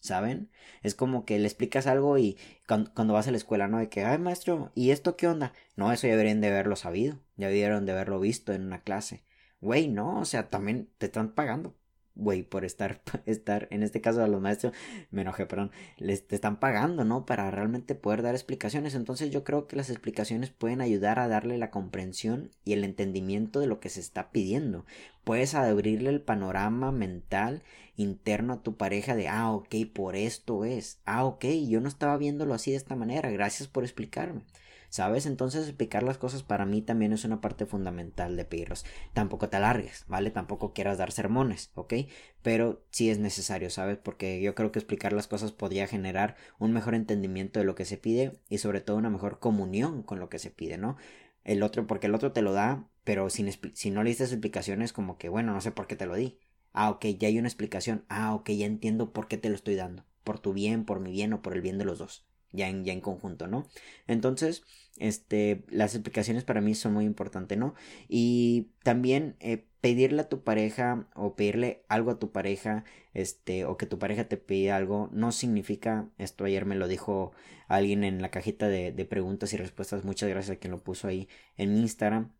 ¿Saben? 0.00 0.50
Es 0.82 0.94
como 0.94 1.24
que 1.24 1.38
le 1.38 1.46
explicas 1.46 1.86
algo 1.86 2.18
y 2.18 2.38
cuando, 2.66 3.12
vas 3.12 3.28
a 3.28 3.30
la 3.30 3.36
escuela, 3.36 3.68
¿no? 3.68 3.78
De 3.78 3.88
que, 3.88 4.04
ay, 4.04 4.18
maestro, 4.18 4.72
¿y 4.74 4.90
esto 4.90 5.16
qué 5.16 5.28
onda? 5.28 5.52
No, 5.76 5.92
eso 5.92 6.06
ya 6.06 6.12
deberían 6.12 6.40
de 6.40 6.48
haberlo 6.48 6.76
sabido, 6.76 7.18
ya 7.36 7.48
debieron 7.48 7.86
de 7.86 7.92
haberlo 7.92 8.18
visto 8.20 8.52
en 8.52 8.62
una 8.64 8.82
clase. 8.82 9.24
Güey, 9.60 9.88
no, 9.88 10.20
o 10.20 10.24
sea, 10.24 10.48
también 10.48 10.90
te 10.98 11.06
están 11.06 11.34
pagando 11.34 11.76
güey, 12.20 12.42
por 12.42 12.64
estar, 12.64 13.00
estar, 13.26 13.66
en 13.70 13.82
este 13.82 14.00
caso 14.00 14.22
a 14.22 14.28
los 14.28 14.40
maestros, 14.40 14.72
me 15.10 15.22
enojé, 15.22 15.46
perdón, 15.46 15.72
les 15.96 16.26
te 16.26 16.34
están 16.36 16.60
pagando, 16.60 17.04
¿no? 17.04 17.26
Para 17.26 17.50
realmente 17.50 17.94
poder 17.94 18.22
dar 18.22 18.34
explicaciones. 18.34 18.94
Entonces 18.94 19.30
yo 19.30 19.42
creo 19.42 19.66
que 19.66 19.76
las 19.76 19.90
explicaciones 19.90 20.50
pueden 20.50 20.80
ayudar 20.80 21.18
a 21.18 21.28
darle 21.28 21.58
la 21.58 21.70
comprensión 21.70 22.50
y 22.64 22.74
el 22.74 22.84
entendimiento 22.84 23.60
de 23.60 23.66
lo 23.66 23.80
que 23.80 23.88
se 23.88 24.00
está 24.00 24.30
pidiendo. 24.30 24.84
Puedes 25.24 25.54
abrirle 25.54 26.10
el 26.10 26.20
panorama 26.20 26.92
mental 26.92 27.62
interno 27.96 28.54
a 28.54 28.62
tu 28.62 28.76
pareja 28.76 29.14
de, 29.16 29.28
ah, 29.28 29.50
ok, 29.52 29.74
por 29.92 30.16
esto 30.16 30.64
es, 30.64 31.00
ah, 31.04 31.24
ok, 31.24 31.44
yo 31.68 31.80
no 31.80 31.88
estaba 31.88 32.16
viéndolo 32.16 32.54
así 32.54 32.70
de 32.70 32.76
esta 32.76 32.96
manera, 32.96 33.30
gracias 33.30 33.68
por 33.68 33.84
explicarme. 33.84 34.42
¿Sabes? 34.90 35.24
Entonces 35.24 35.66
explicar 35.66 36.02
las 36.02 36.18
cosas 36.18 36.42
para 36.42 36.66
mí 36.66 36.82
también 36.82 37.12
es 37.12 37.24
una 37.24 37.40
parte 37.40 37.64
fundamental 37.66 38.36
de 38.36 38.44
pedirlos. 38.44 38.84
Tampoco 39.14 39.48
te 39.48 39.56
alargues, 39.56 40.04
¿vale? 40.08 40.30
Tampoco 40.30 40.74
quieras 40.74 40.98
dar 40.98 41.12
sermones, 41.12 41.70
¿ok? 41.74 41.94
Pero 42.42 42.84
sí 42.90 43.10
es 43.10 43.18
necesario, 43.18 43.70
¿sabes? 43.70 43.98
Porque 43.98 44.40
yo 44.42 44.54
creo 44.54 44.72
que 44.72 44.78
explicar 44.78 45.12
las 45.12 45.28
cosas 45.28 45.52
podría 45.52 45.86
generar 45.86 46.36
un 46.58 46.72
mejor 46.72 46.94
entendimiento 46.94 47.60
de 47.60 47.66
lo 47.66 47.74
que 47.74 47.84
se 47.86 47.96
pide 47.96 48.38
y 48.48 48.58
sobre 48.58 48.80
todo 48.80 48.96
una 48.96 49.10
mejor 49.10 49.38
comunión 49.38 50.02
con 50.02 50.20
lo 50.20 50.28
que 50.28 50.38
se 50.38 50.50
pide, 50.50 50.76
¿no? 50.78 50.96
El 51.44 51.62
otro, 51.62 51.86
porque 51.86 52.06
el 52.08 52.14
otro 52.14 52.32
te 52.32 52.42
lo 52.42 52.52
da, 52.52 52.88
pero 53.04 53.30
sin 53.30 53.50
si 53.74 53.90
no 53.90 54.02
le 54.02 54.10
diste 54.10 54.24
explicaciones, 54.24 54.92
como 54.92 55.18
que, 55.18 55.28
bueno, 55.28 55.52
no 55.54 55.60
sé 55.60 55.70
por 55.72 55.86
qué 55.86 55.96
te 55.96 56.06
lo 56.06 56.14
di. 56.16 56.38
Ah, 56.72 56.90
ok, 56.90 57.06
ya 57.18 57.28
hay 57.28 57.38
una 57.38 57.48
explicación. 57.48 58.04
Ah, 58.08 58.34
ok, 58.34 58.50
ya 58.50 58.66
entiendo 58.66 59.12
por 59.12 59.28
qué 59.28 59.38
te 59.38 59.48
lo 59.48 59.54
estoy 59.54 59.74
dando. 59.76 60.04
Por 60.24 60.38
tu 60.38 60.52
bien, 60.52 60.84
por 60.84 61.00
mi 61.00 61.10
bien 61.12 61.32
o 61.32 61.42
por 61.42 61.54
el 61.54 61.62
bien 61.62 61.78
de 61.78 61.84
los 61.84 61.98
dos 61.98 62.29
ya 62.52 62.68
en, 62.68 62.84
ya 62.84 62.92
en 62.92 63.00
conjunto, 63.00 63.46
¿no? 63.46 63.66
Entonces, 64.06 64.62
este, 64.98 65.64
las 65.68 65.94
explicaciones 65.94 66.44
para 66.44 66.60
mí 66.60 66.74
son 66.74 66.92
muy 66.92 67.04
importantes, 67.04 67.56
¿no? 67.58 67.74
Y 68.08 68.68
también 68.82 69.36
eh, 69.40 69.64
pedirle 69.80 70.22
a 70.22 70.28
tu 70.28 70.42
pareja 70.42 71.08
o 71.14 71.34
pedirle 71.36 71.82
algo 71.88 72.10
a 72.10 72.18
tu 72.18 72.32
pareja, 72.32 72.84
este, 73.14 73.64
o 73.64 73.76
que 73.76 73.86
tu 73.86 73.98
pareja 73.98 74.28
te 74.28 74.36
pida 74.36 74.76
algo, 74.76 75.08
no 75.12 75.32
significa, 75.32 76.08
esto 76.18 76.44
ayer 76.44 76.66
me 76.66 76.76
lo 76.76 76.88
dijo 76.88 77.32
alguien 77.68 78.04
en 78.04 78.20
la 78.20 78.30
cajita 78.30 78.68
de, 78.68 78.92
de 78.92 79.04
preguntas 79.04 79.52
y 79.52 79.56
respuestas, 79.56 80.04
muchas 80.04 80.28
gracias 80.28 80.56
a 80.56 80.60
quien 80.60 80.72
lo 80.72 80.82
puso 80.82 81.08
ahí 81.08 81.28
en 81.56 81.74
mi 81.74 81.80
Instagram, 81.80 82.32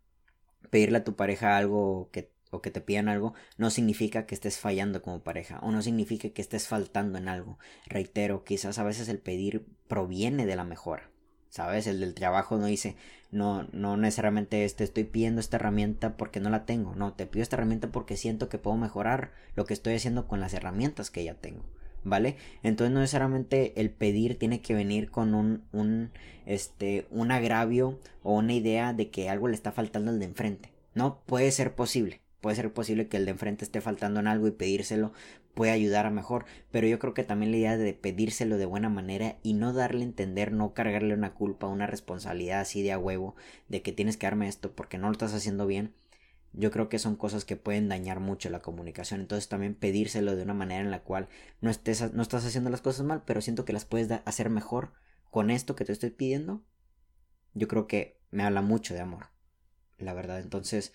pedirle 0.70 0.99
a 0.99 1.05
tu 1.05 1.16
pareja 1.16 1.57
algo 1.57 2.11
que 2.12 2.31
o 2.51 2.61
que 2.62 2.70
te 2.70 2.81
pidan 2.81 3.09
algo 3.09 3.35
no 3.59 3.70
significa 3.70 4.27
que 4.27 4.35
estés 4.35 4.59
fallando 4.59 5.03
como 5.03 5.23
pareja 5.23 5.61
o 5.61 5.70
no 5.70 5.83
significa 5.83 6.31
que 6.31 6.42
estés 6.42 6.66
faltando 6.68 7.18
en 7.18 7.29
algo. 7.29 7.59
Reitero, 7.87 8.44
quizás 8.44 8.79
a 8.79 8.85
veces 8.85 9.09
el 9.09 9.18
pedir 9.18 9.66
proviene 9.90 10.46
de 10.46 10.57
la 10.57 10.64
mejora. 10.64 11.11
¿Sabes? 11.50 11.88
El 11.88 11.98
del 11.98 12.14
trabajo 12.14 12.57
no 12.57 12.66
dice, 12.66 12.96
no, 13.33 13.66
no 13.72 13.96
necesariamente 13.96 14.66
te 14.68 14.85
estoy 14.85 15.03
pidiendo 15.03 15.40
esta 15.40 15.57
herramienta 15.57 16.16
porque 16.16 16.38
no 16.38 16.48
la 16.48 16.64
tengo. 16.64 16.94
No, 16.94 17.12
te 17.12 17.26
pido 17.26 17.42
esta 17.42 17.57
herramienta 17.57 17.88
porque 17.88 18.16
siento 18.16 18.48
que 18.48 18.59
puedo 18.59 18.76
mejorar 18.76 19.33
lo 19.57 19.64
que 19.66 19.74
estoy 19.74 19.94
haciendo 19.94 20.29
con 20.29 20.40
las 20.40 20.55
herramientas 20.55 21.11
que 21.11 21.24
ya 21.24 21.35
tengo. 21.35 21.64
¿Vale? 22.03 22.37
Entonces 22.62 22.94
no 22.94 23.00
necesariamente 23.00 23.79
el 23.79 23.90
pedir 23.90 24.38
tiene 24.38 24.62
que 24.62 24.74
venir 24.74 25.11
con 25.11 25.35
un, 25.35 25.64
un, 25.72 26.12
este, 26.46 27.07
un 27.11 27.31
agravio 27.31 27.98
o 28.22 28.38
una 28.38 28.55
idea 28.55 28.94
de 28.94 29.11
que 29.11 29.29
algo 29.29 29.48
le 29.48 29.55
está 29.55 29.72
faltando 29.72 30.11
al 30.11 30.18
de 30.20 30.24
enfrente. 30.24 30.72
No, 30.94 31.20
puede 31.26 31.50
ser 31.50 31.74
posible. 31.74 32.22
Puede 32.40 32.57
ser 32.57 32.72
posible 32.72 33.09
que 33.09 33.18
el 33.18 33.26
de 33.26 33.33
enfrente 33.33 33.64
esté 33.64 33.81
faltando 33.81 34.18
en 34.20 34.29
algo 34.29 34.46
y 34.46 34.53
pedírselo 34.53 35.12
puede 35.61 35.73
ayudar 35.73 36.07
a 36.07 36.11
mejor, 36.11 36.46
pero 36.70 36.87
yo 36.87 36.99
creo 36.99 37.12
que 37.12 37.23
también 37.23 37.51
la 37.51 37.59
idea 37.59 37.77
de 37.77 37.92
pedírselo 37.92 38.57
de 38.57 38.64
buena 38.64 38.88
manera 38.88 39.37
y 39.42 39.53
no 39.53 39.75
darle 39.75 40.01
a 40.01 40.05
entender, 40.05 40.53
no 40.53 40.73
cargarle 40.73 41.12
una 41.12 41.35
culpa, 41.35 41.66
una 41.66 41.87
responsabilidad 41.87 42.61
así 42.61 42.83
de 42.83 42.92
a 42.92 42.99
huevo, 42.99 43.37
de 43.68 43.83
que 43.83 43.92
tienes 43.92 44.16
que 44.16 44.27
darme 44.27 44.49
esto 44.49 44.75
porque 44.75 44.96
no 44.96 45.09
lo 45.09 45.12
estás 45.12 45.35
haciendo 45.35 45.66
bien, 45.66 45.92
yo 46.55 46.70
creo 46.70 46.88
que 46.88 46.99
son 46.99 47.14
cosas 47.14 47.44
que 47.44 47.57
pueden 47.57 47.90
dañar 47.90 48.20
mucho 48.20 48.49
la 48.49 48.61
comunicación. 48.62 49.20
Entonces 49.20 49.51
también 49.51 49.75
pedírselo 49.75 50.35
de 50.35 50.44
una 50.44 50.55
manera 50.55 50.81
en 50.81 50.90
la 50.90 51.03
cual 51.03 51.29
no, 51.61 51.68
estés, 51.68 52.11
no 52.14 52.23
estás 52.23 52.46
haciendo 52.46 52.70
las 52.70 52.81
cosas 52.81 53.05
mal, 53.05 53.23
pero 53.27 53.42
siento 53.42 53.66
que 53.66 53.75
las 53.75 53.85
puedes 53.85 54.11
hacer 54.25 54.49
mejor 54.49 54.94
con 55.31 55.51
esto 55.51 55.77
que 55.77 55.85
te 55.85 55.92
estoy 55.92 56.09
pidiendo. 56.09 56.64
Yo 57.53 57.68
creo 57.68 57.87
que 57.87 58.18
me 58.31 58.44
habla 58.44 58.62
mucho 58.62 58.94
de 58.94 59.01
amor. 59.01 59.27
La 59.99 60.14
verdad. 60.14 60.40
Entonces, 60.40 60.94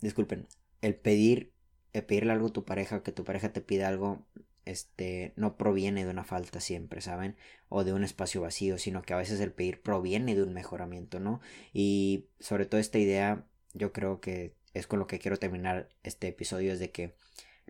disculpen, 0.00 0.48
el 0.80 0.96
pedir, 0.96 1.52
pedirle 2.00 2.32
algo 2.32 2.46
a 2.46 2.52
tu 2.52 2.64
pareja, 2.64 3.02
que 3.02 3.12
tu 3.12 3.24
pareja 3.24 3.52
te 3.52 3.60
pida 3.60 3.88
algo, 3.88 4.24
este, 4.64 5.32
no 5.36 5.56
proviene 5.58 6.04
de 6.04 6.10
una 6.10 6.24
falta 6.24 6.60
siempre, 6.60 7.00
¿saben? 7.00 7.36
O 7.68 7.84
de 7.84 7.92
un 7.92 8.04
espacio 8.04 8.40
vacío, 8.40 8.78
sino 8.78 9.02
que 9.02 9.12
a 9.12 9.18
veces 9.18 9.40
el 9.40 9.52
pedir 9.52 9.82
proviene 9.82 10.34
de 10.34 10.42
un 10.42 10.54
mejoramiento, 10.54 11.20
¿no? 11.20 11.40
Y 11.72 12.28
sobre 12.40 12.64
todo 12.64 12.80
esta 12.80 12.98
idea, 12.98 13.44
yo 13.74 13.92
creo 13.92 14.20
que 14.20 14.54
es 14.72 14.86
con 14.86 14.98
lo 14.98 15.06
que 15.06 15.18
quiero 15.18 15.36
terminar 15.36 15.90
este 16.02 16.28
episodio, 16.28 16.72
es 16.72 16.78
de 16.78 16.90
que 16.90 17.14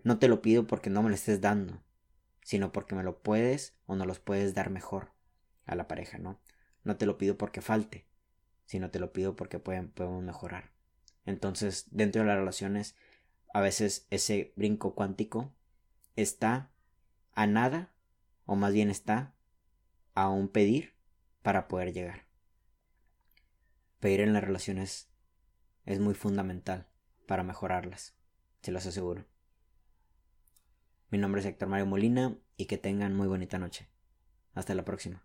no 0.03 0.19
te 0.19 0.27
lo 0.27 0.41
pido 0.41 0.67
porque 0.67 0.89
no 0.89 1.03
me 1.03 1.09
lo 1.09 1.15
estés 1.15 1.41
dando, 1.41 1.83
sino 2.43 2.71
porque 2.71 2.95
me 2.95 3.03
lo 3.03 3.19
puedes 3.19 3.75
o 3.85 3.95
no 3.95 4.05
los 4.05 4.19
puedes 4.19 4.53
dar 4.53 4.69
mejor 4.69 5.11
a 5.65 5.75
la 5.75 5.87
pareja, 5.87 6.17
¿no? 6.17 6.39
No 6.83 6.97
te 6.97 7.05
lo 7.05 7.17
pido 7.17 7.37
porque 7.37 7.61
falte, 7.61 8.05
sino 8.65 8.89
te 8.91 8.99
lo 8.99 9.13
pido 9.13 9.35
porque 9.35 9.59
pueden, 9.59 9.89
podemos 9.89 10.23
mejorar. 10.23 10.71
Entonces, 11.25 11.87
dentro 11.91 12.21
de 12.21 12.27
las 12.27 12.37
relaciones, 12.37 12.95
a 13.53 13.61
veces 13.61 14.07
ese 14.09 14.51
brinco 14.55 14.95
cuántico 14.95 15.53
está 16.15 16.71
a 17.33 17.47
nada, 17.47 17.93
o 18.45 18.55
más 18.55 18.73
bien 18.73 18.89
está 18.89 19.33
a 20.15 20.29
un 20.29 20.49
pedir 20.49 20.93
para 21.43 21.67
poder 21.67 21.93
llegar. 21.93 22.25
Pedir 23.99 24.21
en 24.21 24.33
las 24.33 24.43
relaciones 24.43 25.07
es 25.85 25.99
muy 25.99 26.15
fundamental 26.15 26.87
para 27.27 27.43
mejorarlas, 27.43 28.15
se 28.61 28.71
los 28.71 28.85
aseguro. 28.85 29.25
Mi 31.09 31.19
nombre 31.19 31.41
es 31.41 31.47
Héctor 31.47 31.69
Mario 31.69 31.85
Molina 31.85 32.35
y 32.57 32.65
que 32.65 32.79
tengan 32.79 33.15
muy 33.15 33.27
bonita 33.27 33.59
noche. 33.59 33.87
Hasta 34.55 34.73
la 34.73 34.83
próxima. 34.83 35.23